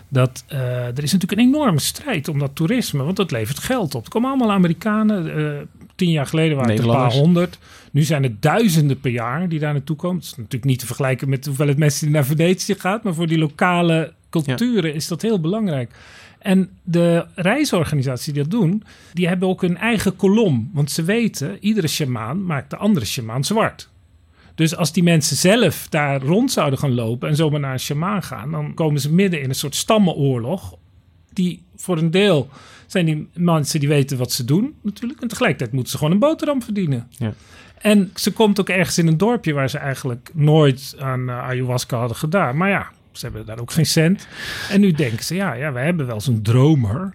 [0.10, 3.96] Dat, uh, er is natuurlijk een enorme strijd om dat toerisme, want dat levert geld
[3.96, 4.04] op.
[4.06, 5.26] Er komen allemaal Amerikanen.
[5.98, 7.60] Tien jaar geleden waren het een paar honderd.
[7.92, 10.18] Nu zijn het duizenden per jaar die daar naartoe komen.
[10.18, 13.04] Het is natuurlijk niet te vergelijken met hoeveel het mensen die naar Venetië gaat.
[13.04, 15.92] Maar voor die lokale culturen is dat heel belangrijk.
[16.40, 18.84] En de reisorganisaties die dat doen,
[19.14, 20.70] die hebben ook een eigen kolom.
[20.74, 23.90] Want ze weten, iedere shamaan maakt de andere shamaan zwart.
[24.56, 28.24] Dus als die mensen zelf daar rond zouden gaan lopen en zomaar naar een shamaan
[28.24, 30.78] gaan, dan komen ze midden in een soort stammenoorlog.
[31.38, 32.50] Die voor een deel
[32.86, 35.22] zijn die mensen die weten wat ze doen, natuurlijk.
[35.22, 37.08] En tegelijkertijd moeten ze gewoon een boterham verdienen.
[37.10, 37.34] Ja.
[37.78, 41.98] En ze komt ook ergens in een dorpje waar ze eigenlijk nooit aan uh, ayahuasca
[41.98, 42.58] hadden gedaan.
[42.58, 44.28] Maar ja, ze hebben daar ook geen cent.
[44.70, 47.14] En nu denken ze, ja, ja we hebben wel zo'n dromer.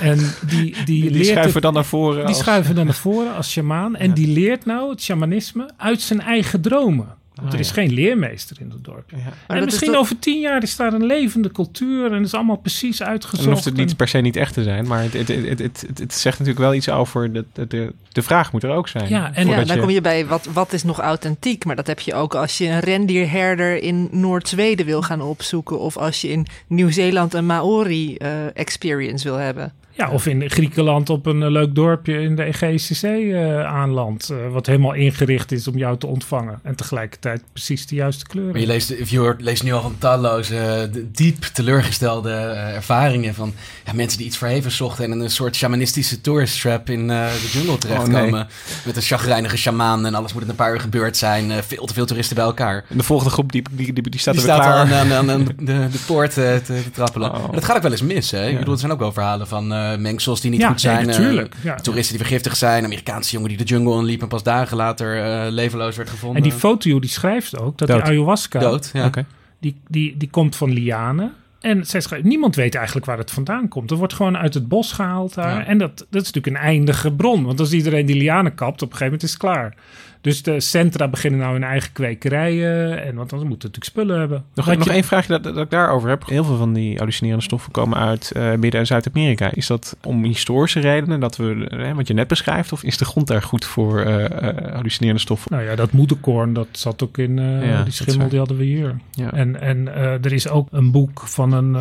[0.00, 2.26] En die, die, die schuiven dan naar voren.
[2.26, 3.96] Die schuiven dan naar voren als shamaan.
[3.96, 7.14] En die leert nou het shamanisme uit zijn eigen dromen.
[7.34, 9.10] Want er is geen leermeester in het dorp.
[9.10, 9.56] Ja.
[9.56, 13.44] En misschien over tien jaar is daar een levende cultuur en is allemaal precies uitgezocht.
[13.44, 15.84] Dan hoeft het niet per se niet echt te zijn, maar het, het, het, het,
[15.98, 19.08] het zegt natuurlijk wel iets over de, de, de vraag moet er ook zijn.
[19.08, 21.64] Ja, en ja, dan kom je bij wat, wat is nog authentiek.
[21.64, 25.78] Maar dat heb je ook als je een rendierherder in Noord-Zweden wil gaan opzoeken.
[25.78, 29.72] Of als je in Nieuw-Zeeland een Maori-experience wil hebben.
[29.96, 34.30] Ja, of in Griekenland op een eh, leuk dorpje in de Egeïsche Zee uh, aanland.
[34.32, 36.60] Uh, wat helemaal ingericht is om jou te ontvangen.
[36.62, 38.52] En tegelijkertijd precies de juiste kleuren.
[38.52, 42.30] Maar je leest, je leest nu al van talloze, diep teleurgestelde
[42.74, 46.90] ervaringen van ja, mensen die iets verheven zochten en in een soort shamanistische tourist trap
[46.90, 48.40] in de jungle terechtkomen.
[48.40, 51.62] Oh, Met een chagrijnige shamaan en alles moet in een paar uur gebeurd zijn.
[51.62, 52.84] veel te veel toeristen bij elkaar.
[52.88, 54.94] En de volgende groep die, die, die, die staat die er staat klaar.
[54.94, 57.34] aan, aan, aan de, de, poort te, te trappelen.
[57.34, 57.52] Oh.
[57.52, 58.30] dat gaat ook wel eens mis.
[58.30, 58.42] Hè?
[58.42, 58.48] Ja.
[58.48, 61.06] Ik bedoel, er zijn ook wel verhalen van uh, mengsels die niet goed zijn.
[61.06, 61.54] natuurlijk.
[61.64, 62.84] Uh, toeristen die vergiftigd zijn.
[62.84, 66.42] Amerikaanse jongen die de jungle inliep en pas dagen later uh, levenloos werd gevonden.
[66.42, 67.98] En die foto die schrijft ook dat Dood.
[67.98, 68.58] de ayahuasca...
[68.58, 69.06] Dood, ja.
[69.06, 69.24] Okay.
[69.60, 71.32] Die, die, die komt van lianen.
[71.64, 73.90] En zij schrijft, niemand weet eigenlijk waar het vandaan komt.
[73.90, 75.58] Er wordt gewoon uit het bos gehaald daar.
[75.58, 75.66] Ja.
[75.66, 77.44] En dat, dat is natuurlijk een eindige bron.
[77.44, 79.74] Want als iedereen die lianen kapt, op een gegeven moment is het klaar.
[80.20, 83.02] Dus de centra beginnen nou hun eigen kwekerijen.
[83.04, 84.44] En want dan moeten natuurlijk spullen hebben.
[84.54, 84.90] Nog, nog je...
[84.90, 86.26] één vraagje dat, dat, ik daarover heb.
[86.26, 89.50] Heel veel van die hallucinerende stoffen komen uit uh, Midden- en Zuid-Amerika.
[89.52, 93.04] Is dat om historische redenen dat we, uh, wat je net beschrijft, of is de
[93.04, 94.24] grond daar goed voor uh,
[94.72, 95.52] hallucinerende stoffen?
[95.52, 98.96] Nou ja, dat moederkorn, dat zat ook in ja, die schimmel, die hadden we hier.
[99.10, 99.32] Ja.
[99.32, 101.74] En, en er is ook een boek van een,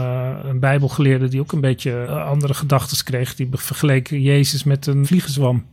[0.49, 3.36] een bijbelgeleerde die ook een beetje andere gedachten kreeg.
[3.36, 5.65] Die vergeleken Jezus met een vliegenzwam.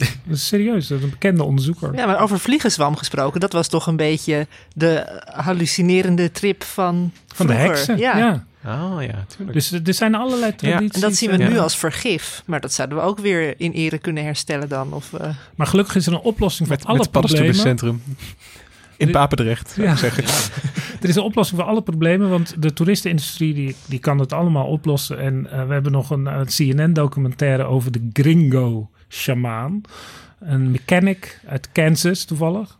[0.26, 1.94] Dat is serieus, dat is een bekende onderzoeker.
[1.94, 7.46] Ja, maar over vliegenzwam gesproken, dat was toch een beetje de hallucinerende trip van Van
[7.46, 8.18] de heksen, ja.
[8.18, 8.44] ja.
[8.64, 9.52] Oh ja, tuurlijk.
[9.52, 10.88] Dus er zijn allerlei tradities.
[10.88, 10.94] Ja.
[10.94, 12.42] En dat zien we nu als vergif.
[12.46, 14.92] Maar dat zouden we ook weer in ere kunnen herstellen dan.
[14.92, 15.28] Of, uh...
[15.54, 18.02] Maar gelukkig is er een oplossing voor met, alle met problemen.
[19.00, 19.92] In Papendrecht, zou ja.
[19.92, 20.24] ik zeggen.
[21.02, 24.66] er is een oplossing voor alle problemen, want de toeristenindustrie die, die kan het allemaal
[24.66, 25.18] oplossen.
[25.18, 29.80] En uh, we hebben nog een, een CNN-documentaire over de gringo shamaan.
[30.40, 32.78] Een mechanic uit Kansas toevallig.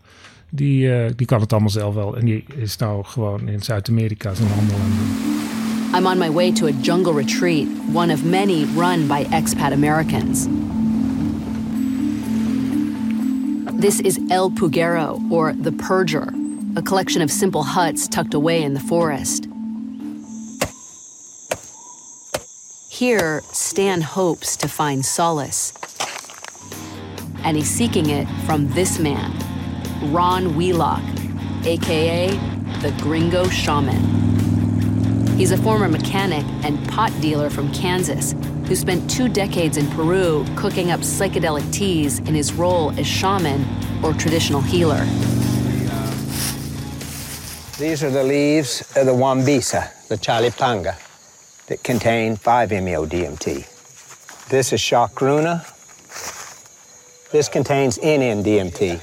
[0.51, 2.16] Die, uh, die kan het allemaal zelf wel.
[2.16, 5.41] En die is nou gewoon in Zuid-Amerika zijn handel aan doen.
[5.95, 10.47] I'm on my way to a jungle retreat, one of many run by expat Americans.
[13.81, 16.28] This is El Pugero, or the Purger,
[16.76, 19.49] a collection of simple huts tucked away in the forest.
[22.91, 25.72] Here, Stan hopes to find solace.
[27.43, 29.33] And he's seeking it from this man,
[30.12, 31.03] Ron Wheelock,
[31.64, 32.28] aka
[32.83, 34.39] the Gringo Shaman.
[35.41, 38.34] He's a former mechanic and pot dealer from Kansas
[38.66, 43.64] who spent two decades in Peru cooking up psychedelic teas in his role as shaman
[44.05, 45.03] or traditional healer.
[47.78, 50.99] These are the leaves of the Wambisa, the Chalipanga,
[51.68, 54.47] that contain 5-MeO-DMT.
[54.51, 55.64] This is Chakruna.
[57.30, 59.01] This contains NN-DMT.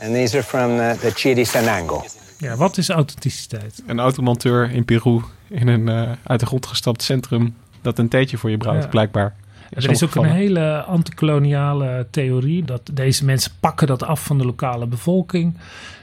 [0.00, 2.27] And these are from the, the Chirisanango.
[2.38, 3.82] Ja, wat is authenticiteit?
[3.86, 8.36] Een automonteur in Peru in een uh, uit de grond gestapt centrum dat een theetje
[8.36, 8.88] voor je brouwt, ja.
[8.88, 9.34] blijkbaar.
[9.70, 14.44] Er is ook een hele antikoloniale theorie dat deze mensen pakken dat af van de
[14.44, 15.56] lokale bevolking.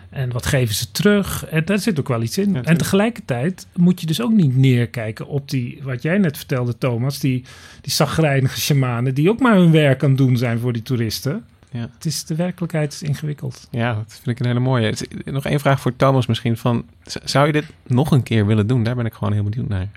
[0.09, 1.45] En wat geven ze terug?
[1.45, 2.53] En daar zit ook wel iets in.
[2.53, 6.77] Ja, en tegelijkertijd moet je dus ook niet neerkijken op die, wat jij net vertelde,
[6.77, 7.43] Thomas, die,
[7.81, 11.45] die zagrijnige shamanen, die ook maar hun werk aan het doen zijn voor die toeristen.
[11.75, 11.89] Ja.
[11.93, 13.67] Het is, de werkelijkheid is ingewikkeld.
[13.71, 14.93] Ja, dat vind ik een hele mooie.
[15.25, 16.57] Nog één vraag voor Thomas misschien.
[16.57, 16.85] Van,
[17.23, 18.83] zou je dit nog een keer willen doen?
[18.83, 19.87] Daar ben ik gewoon heel benieuwd naar.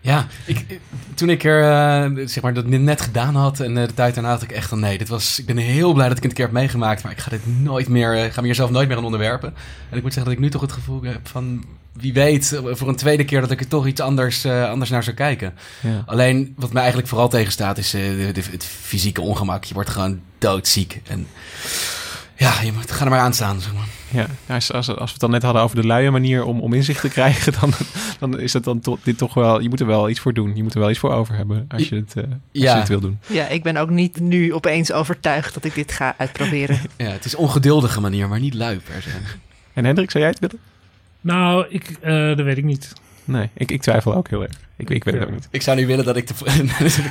[0.00, 0.80] Ja, ik,
[1.14, 4.30] toen ik er uh, zeg maar dat net gedaan had en uh, de tijd daarna
[4.30, 6.36] had ik echt van nee, dit was, ik ben heel blij dat ik het een
[6.36, 8.88] keer heb meegemaakt, maar ik ga dit nooit meer, uh, ga me hier zelf nooit
[8.88, 9.54] meer aan onderwerpen.
[9.90, 11.64] En ik moet zeggen dat ik nu toch het gevoel heb van
[12.00, 15.02] wie weet, voor een tweede keer dat ik er toch iets anders, uh, anders naar
[15.02, 15.54] zou kijken.
[15.80, 16.02] Ja.
[16.06, 19.64] Alleen wat mij eigenlijk vooral tegenstaat is uh, de, de, het fysieke ongemak.
[19.64, 21.00] Je wordt gewoon doodziek.
[21.06, 21.26] En
[22.36, 23.60] ja, je moet, ga er maar aan staan.
[23.60, 23.86] Zeg maar.
[24.10, 26.72] Ja, als, als, als we het dan net hadden over de luie manier om, om
[26.72, 27.72] inzicht te krijgen, dan,
[28.18, 29.60] dan is dat dan to, dit toch wel.
[29.60, 30.56] Je moet er wel iets voor doen.
[30.56, 32.72] Je moet er wel iets voor over hebben als je het, uh, als ja.
[32.72, 33.18] je het wil doen.
[33.26, 36.80] Ja, ik ben ook niet nu opeens overtuigd dat ik dit ga uitproberen.
[36.96, 39.10] ja, het is ongeduldige manier, maar niet lui per se.
[39.72, 40.58] En Hendrik, zou jij het willen?
[41.28, 42.92] Nou, ik, uh, dat weet ik niet.
[43.24, 44.52] Nee, ik, ik twijfel ook heel erg.
[44.76, 45.48] Ik, ik weet het ook niet.
[45.50, 47.02] Ik zou nu willen dat ik de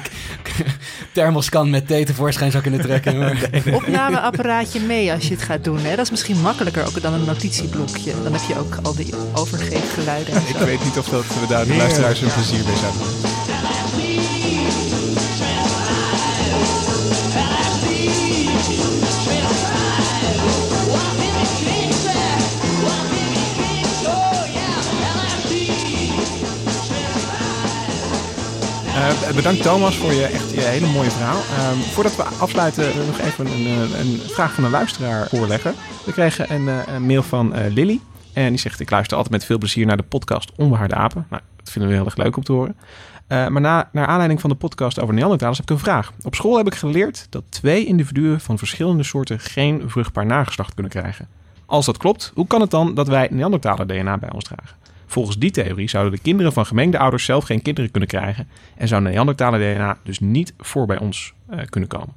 [1.12, 3.18] thermoskan met thee tevoorschijn zou kunnen trekken.
[3.20, 3.50] Maar...
[3.74, 5.80] Opnameapparaatje mee als je het gaat doen.
[5.80, 5.96] Hè?
[5.96, 8.14] Dat is misschien makkelijker ook dan een notitieblokje.
[8.24, 10.36] Dan heb je ook al die overgeefgeluiden.
[10.36, 13.47] ik weet niet of dat we daar de luisteraars een plezier mee zouden
[28.98, 31.38] Uh, bedankt Thomas voor je echt hele mooie verhaal.
[31.38, 35.74] Uh, voordat we afsluiten, uh, nog even een, eh, een, vraag van een luisteraar voorleggen.
[36.06, 38.00] We kregen een, mail van Lily.
[38.34, 41.26] En die zegt: Ik luister altijd met veel plezier naar de podcast Onbehaarde Apen.
[41.30, 42.76] Nou, dat vinden we heel erg leuk om te horen.
[43.28, 46.12] maar na, naar aanleiding van de podcast over Neandertalers heb ik een vraag.
[46.24, 50.92] Op school heb ik geleerd dat twee individuen van verschillende soorten geen vruchtbaar nageslacht kunnen
[50.92, 51.28] krijgen.
[51.66, 54.76] Als dat klopt, hoe kan het dan dat wij Neandertaler DNA bij ons dragen?
[55.08, 58.88] Volgens die theorie zouden de kinderen van gemengde ouders zelf geen kinderen kunnen krijgen en
[58.88, 62.14] zou Neandertaler DNA dus niet voor bij ons uh, kunnen komen.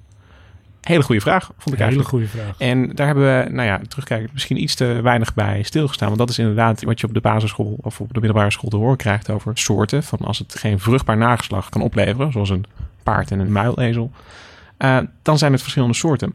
[0.81, 2.11] Hele goede vraag, vond ik eigenlijk.
[2.11, 2.59] Hele goede vraag.
[2.59, 6.07] En daar hebben we, nou ja, terugkijkend misschien iets te weinig bij stilgestaan.
[6.07, 8.77] Want dat is inderdaad wat je op de basisschool of op de middelbare school te
[8.77, 10.03] horen krijgt over soorten.
[10.03, 12.65] Van als het geen vruchtbaar nageslag kan opleveren, zoals een
[13.03, 14.11] paard en een muilezel,
[14.79, 16.35] uh, dan zijn het verschillende soorten.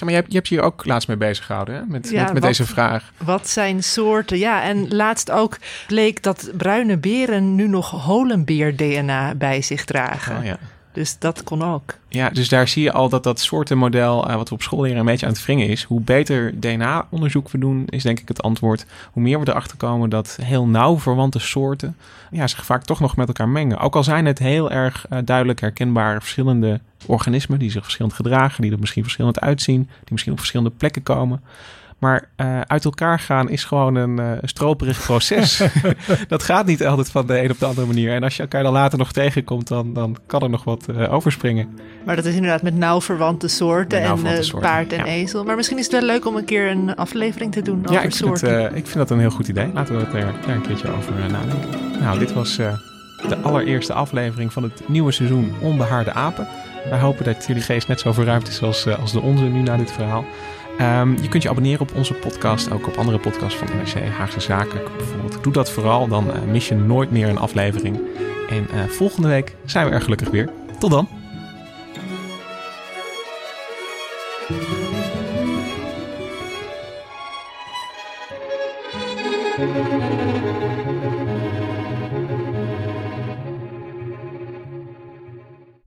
[0.00, 1.80] Maar je hebt, je hebt je hier ook laatst mee bezig gehouden, hè?
[1.86, 3.12] Met, met, met deze vraag.
[3.16, 4.38] Wat zijn soorten?
[4.38, 10.36] Ja, en laatst ook bleek dat bruine beren nu nog holenbeer-DNA bij zich dragen.
[10.36, 10.58] Oh, ja.
[10.96, 11.94] Dus dat kon ook.
[12.08, 14.98] Ja, dus daar zie je al dat dat soortenmodel, uh, wat we op school leren,
[14.98, 15.82] een beetje aan het wringen is.
[15.82, 18.86] Hoe beter DNA-onderzoek we doen, is denk ik het antwoord.
[19.12, 21.96] Hoe meer we erachter komen dat heel nauw verwante soorten
[22.30, 23.78] ja, zich vaak toch nog met elkaar mengen.
[23.78, 28.62] Ook al zijn het heel erg uh, duidelijk herkenbare verschillende organismen die zich verschillend gedragen,
[28.62, 31.42] die er misschien verschillend uitzien, die misschien op verschillende plekken komen.
[31.98, 35.62] Maar uh, uit elkaar gaan is gewoon een uh, stroperig proces.
[36.28, 38.12] dat gaat niet altijd van de een op de andere manier.
[38.12, 41.12] En als je elkaar dan later nog tegenkomt, dan, dan kan er nog wat uh,
[41.12, 41.78] overspringen.
[42.04, 45.44] Maar dat is inderdaad met nauw verwante soorten en soorten, paard en ezel.
[45.44, 48.02] Maar misschien is het wel leuk om een keer een aflevering te doen over ja,
[48.02, 48.48] ik soorten.
[48.48, 49.70] Vind het, ik vind dat een heel goed idee.
[49.74, 52.00] Laten we het er, daar een keertje over nadenken.
[52.00, 52.56] Nou, dit was
[53.28, 56.46] de allereerste aflevering van het nieuwe seizoen Onbehaarde Apen.
[56.90, 59.76] Wij hopen dat jullie geest net zo verruimd is als, als de onze nu na
[59.76, 60.24] dit verhaal.
[60.80, 64.40] Um, je kunt je abonneren op onze podcast, ook op andere podcasts van NRC, Haagse
[64.40, 65.42] Zaken bijvoorbeeld.
[65.42, 68.00] Doe dat vooral, dan uh, mis je nooit meer een aflevering.
[68.48, 70.48] En uh, volgende week zijn we er gelukkig weer.
[70.78, 71.08] Tot dan!